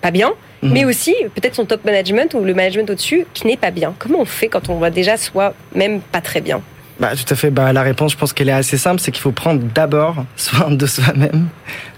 pas 0.00 0.10
bien, 0.10 0.32
mmh. 0.62 0.72
mais 0.72 0.84
aussi 0.84 1.14
peut-être 1.34 1.54
son 1.54 1.64
top 1.64 1.84
management 1.84 2.34
ou 2.34 2.44
le 2.44 2.54
management 2.54 2.90
au-dessus 2.90 3.26
qui 3.34 3.46
n'est 3.46 3.56
pas 3.56 3.70
bien. 3.70 3.94
Comment 3.98 4.20
on 4.20 4.24
fait 4.24 4.48
quand 4.48 4.68
on 4.68 4.76
voit 4.76 4.90
déjà 4.90 5.16
soi 5.16 5.54
même 5.74 6.00
pas 6.00 6.20
très 6.20 6.40
bien? 6.40 6.62
Bah, 7.00 7.16
tout 7.16 7.24
à 7.32 7.34
fait. 7.34 7.50
Bah, 7.50 7.72
la 7.72 7.82
réponse, 7.82 8.12
je 8.12 8.16
pense 8.16 8.32
qu'elle 8.32 8.48
est 8.48 8.52
assez 8.52 8.78
simple, 8.78 9.00
c'est 9.00 9.10
qu'il 9.10 9.22
faut 9.22 9.32
prendre 9.32 9.60
d'abord 9.74 10.24
soin 10.36 10.70
de 10.70 10.86
soi-même 10.86 11.48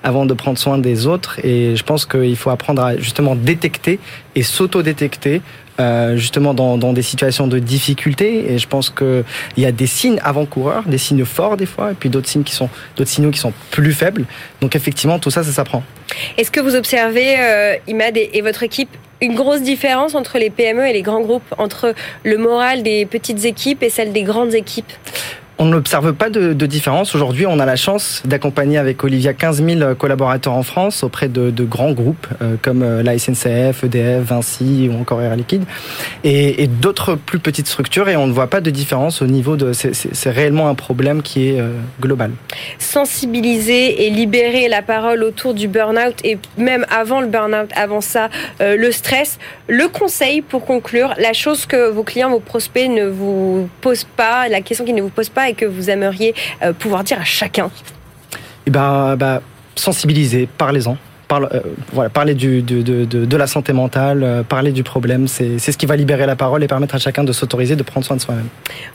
avant 0.03 0.25
de 0.25 0.35
prendre 0.35 0.59
soin 0.59 0.79
des 0.79 1.07
autres. 1.07 1.45
Et 1.45 1.77
je 1.77 1.83
pense 1.83 2.07
qu'il 2.07 2.37
faut 2.37 2.51
apprendre 2.51 2.83
à 2.83 2.97
justement 2.97 3.35
détecter 3.35 3.99
et 4.35 4.43
s'auto-détecter 4.43 5.43
euh, 5.81 6.17
justement 6.17 6.55
dans, 6.55 6.79
dans, 6.79 6.93
des 6.93 7.03
situations 7.03 7.47
de 7.47 7.59
difficulté. 7.59 8.53
Et 8.53 8.59
je 8.59 8.69
pense 8.69 8.91
qu'il 8.91 9.25
y 9.57 9.67
a 9.67 9.73
des 9.73 9.87
signes 9.87 10.21
avant-coureurs, 10.23 10.85
des 10.87 10.99
signes 10.99 11.25
forts 11.25 11.57
des 11.57 11.67
fois, 11.67 11.93
et 11.93 11.95
puis 11.95 12.09
d'autres 12.09 12.29
signes 12.29 12.45
qui 12.45 12.55
sont 12.55 12.69
d'autres 12.97 13.11
signaux 13.11 13.31
qui 13.31 13.41
sont 13.41 13.53
plus 13.71 13.93
faibles. 13.93 14.25
Donc 14.61 14.77
effectivement, 14.77 15.19
tout 15.19 15.31
ça, 15.31 15.43
ça 15.43 15.53
s'apprend. 15.53 15.83
Est-ce 16.39 16.51
que 16.51 16.61
vous 16.61 16.77
observez, 16.77 17.41
euh, 17.41 17.77
Imad 17.89 18.17
et, 18.17 18.31
et 18.35 18.41
votre 18.41 18.63
équipe, 18.63 18.91
une 19.21 19.35
grosse 19.35 19.63
différence 19.63 20.15
entre 20.15 20.39
les 20.39 20.51
PME 20.51 20.87
et 20.87 20.93
les 20.93 21.03
grands 21.03 21.23
groupes, 21.23 21.55
entre 21.59 21.95
le 22.25 22.39
moral 22.39 22.83
des 22.83 23.07
petites 23.07 23.45
équipes 23.45 23.83
et 23.83 23.91
celle 23.91 24.13
des 24.13 24.23
grandes 24.23 24.55
équipes? 24.55 24.93
On 25.59 25.67
n'observe 25.67 26.13
pas 26.15 26.31
de, 26.31 26.53
différence. 26.67 27.15
Aujourd'hui, 27.15 27.47
on 27.47 27.59
a 27.59 27.67
la 27.67 27.77
chance 27.77 28.23
d'accompagner 28.25 28.79
avec 28.79 29.05
Olivia 29.05 29.35
15 29.35 29.63
000 29.65 29.95
collaborateurs 29.95 30.55
en 30.55 30.63
France 30.63 31.05
auprès 31.05 31.29
de, 31.29 31.65
grands 31.65 31.93
groupes 31.93 32.27
euh, 32.43 32.57
comme 32.61 32.83
euh, 32.83 33.03
la 33.03 33.19
SNCF, 33.19 33.85
EDF, 33.85 34.23
Vinci 34.23 34.91
ou 34.91 35.01
encore 35.01 35.23
Air 35.23 35.37
Liquide 35.37 35.65
et, 36.25 36.67
d'autres 36.67 37.15
plus 37.15 37.39
petites 37.39 37.69
structures 37.69 38.09
et 38.09 38.17
on 38.17 38.27
ne 38.27 38.33
voit 38.33 38.49
pas 38.49 38.61
de 38.61 38.71
différence 38.71 39.23
au 39.23 39.27
niveau 39.27 39.57
de... 39.57 39.73
C'est 39.73 40.31
réellement 40.31 40.69
un 40.69 40.75
problème 40.75 41.23
qui 41.23 41.49
est 41.49 41.61
euh, 41.61 41.71
global. 42.01 42.33
Sensibiliser 42.79 44.07
et 44.07 44.11
libérer 44.11 44.69
la 44.69 44.83
parole 44.83 45.23
autour 45.23 45.55
du 45.55 45.69
burn-out 45.69 46.17
et 46.25 46.39
même 46.59 46.85
avant 46.91 47.21
le 47.21 47.29
burn-out, 47.29 47.71
avant 47.77 48.01
ça, 48.01 48.29
le 48.61 48.91
stress. 48.91 49.39
Le 49.69 49.89
conseil 49.89 50.43
pour 50.43 50.65
conclure, 50.65 51.15
la 51.19 51.33
chose 51.33 51.67
que 51.67 51.91
vos 51.91 52.03
clients, 52.03 52.31
vos 52.31 52.41
prospects 52.41 52.89
ne 52.89 53.07
vous 53.07 53.69
posent 53.81 54.07
pas, 54.17 54.49
la 54.49 54.61
question 54.61 54.85
qu'ils 54.85 54.95
ne 54.95 55.03
vous 55.03 55.09
posent 55.11 55.29
pas 55.29 55.44
et 55.49 55.55
que 55.55 55.65
vous 55.65 55.91
aimeriez 55.91 56.35
euh, 56.63 56.73
pouvoir 56.73 57.05
dire 57.05 57.21
à 57.21 57.25
chacun? 57.25 57.71
Eh 58.67 58.71
ben, 58.71 59.17
bah, 59.17 59.43
sensibiliser, 59.75 60.49
parlez-en. 60.59 60.97
Parle, 61.35 61.49
euh, 61.53 61.61
voilà, 61.93 62.11
parler 62.11 62.35
du, 62.35 62.63
de, 62.63 62.81
de, 62.81 63.05
de, 63.05 63.37
la 63.37 63.49
santé 63.49 63.73
mentale, 63.73 64.23
euh, 64.23 64.43
parler 64.45 64.71
du 64.71 64.85
problème, 64.85 65.27
c'est 65.27 65.59
ce 65.59 65.77
qui 65.77 65.85
va 65.85 65.97
libérer 65.97 66.27
la 66.27 66.37
parole 66.37 66.63
et 66.63 66.69
permettre 66.69 66.95
à 66.95 66.99
chacun 67.01 67.25
de 67.25 67.33
s'autoriser 67.33 67.75
de 67.75 67.83
prendre 67.83 68.07
soin 68.07 68.15
de 68.15 68.21
soi-même. 68.21 68.47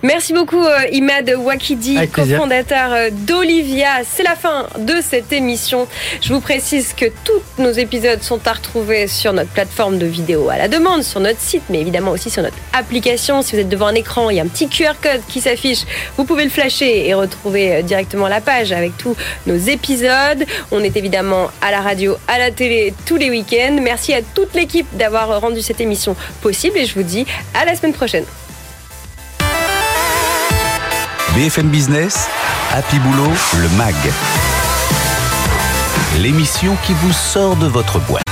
Merci 0.03 0.31
beaucoup 0.31 0.63
euh, 0.63 0.85
Imad 0.93 1.29
Wakidi, 1.37 1.97
cofondateur 2.07 3.11
d'Olivia. 3.11 4.05
C'est 4.05 4.23
la 4.23 4.35
fin 4.35 4.67
de 4.79 5.01
cette 5.01 5.33
émission. 5.33 5.85
Je 6.21 6.31
vous 6.31 6.39
précise 6.39 6.93
que 6.93 7.07
tous 7.25 7.61
nos 7.61 7.71
épisodes 7.71 8.21
sont 8.21 8.39
à 8.47 8.53
retrouver 8.53 9.07
sur 9.07 9.33
notre 9.33 9.49
plateforme 9.49 9.97
de 9.97 10.05
vidéo 10.05 10.47
à 10.49 10.57
la 10.57 10.69
demande, 10.69 11.03
sur 11.03 11.19
notre 11.19 11.41
site, 11.41 11.63
mais 11.69 11.81
évidemment 11.81 12.11
aussi 12.11 12.29
sur 12.29 12.41
notre 12.41 12.55
application. 12.71 13.41
Si 13.41 13.57
vous 13.57 13.61
êtes 13.63 13.69
devant 13.69 13.87
un 13.87 13.95
écran, 13.95 14.29
il 14.29 14.37
y 14.37 14.39
a 14.39 14.43
un 14.43 14.47
petit 14.47 14.69
QR 14.69 14.93
code 15.03 15.23
qui 15.27 15.41
s'affiche. 15.41 15.79
Vous 16.15 16.23
pouvez 16.23 16.45
le 16.45 16.49
flasher 16.49 17.05
et 17.05 17.13
retrouver 17.13 17.83
directement 17.83 18.29
la 18.29 18.39
page 18.39 18.71
avec 18.71 18.97
tous 18.97 19.17
nos 19.45 19.57
épisodes. 19.57 20.45
On 20.71 20.79
est 20.79 20.95
évidemment 20.95 21.51
à 21.61 21.71
la 21.71 21.81
radio 21.81 22.15
à 22.29 22.37
la 22.37 22.51
télé 22.51 22.93
tous 23.05 23.17
les 23.17 23.29
week-ends. 23.29 23.79
Merci 23.81 24.13
à 24.13 24.21
toute 24.21 24.53
l'équipe 24.53 24.85
d'avoir 24.93 25.41
rendu 25.41 25.61
cette 25.61 25.81
émission 25.81 26.15
possible 26.41 26.77
et 26.77 26.85
je 26.85 26.93
vous 26.93 27.03
dis 27.03 27.25
à 27.55 27.65
la 27.65 27.75
semaine 27.75 27.93
prochaine. 27.93 28.25
BFM 31.35 31.69
Business, 31.69 32.27
Happy 32.71 32.99
Boulot, 32.99 33.31
le 33.57 33.69
MAG. 33.77 33.95
L'émission 36.19 36.75
qui 36.85 36.93
vous 36.93 37.13
sort 37.13 37.55
de 37.55 37.67
votre 37.67 37.99
boîte. 37.99 38.23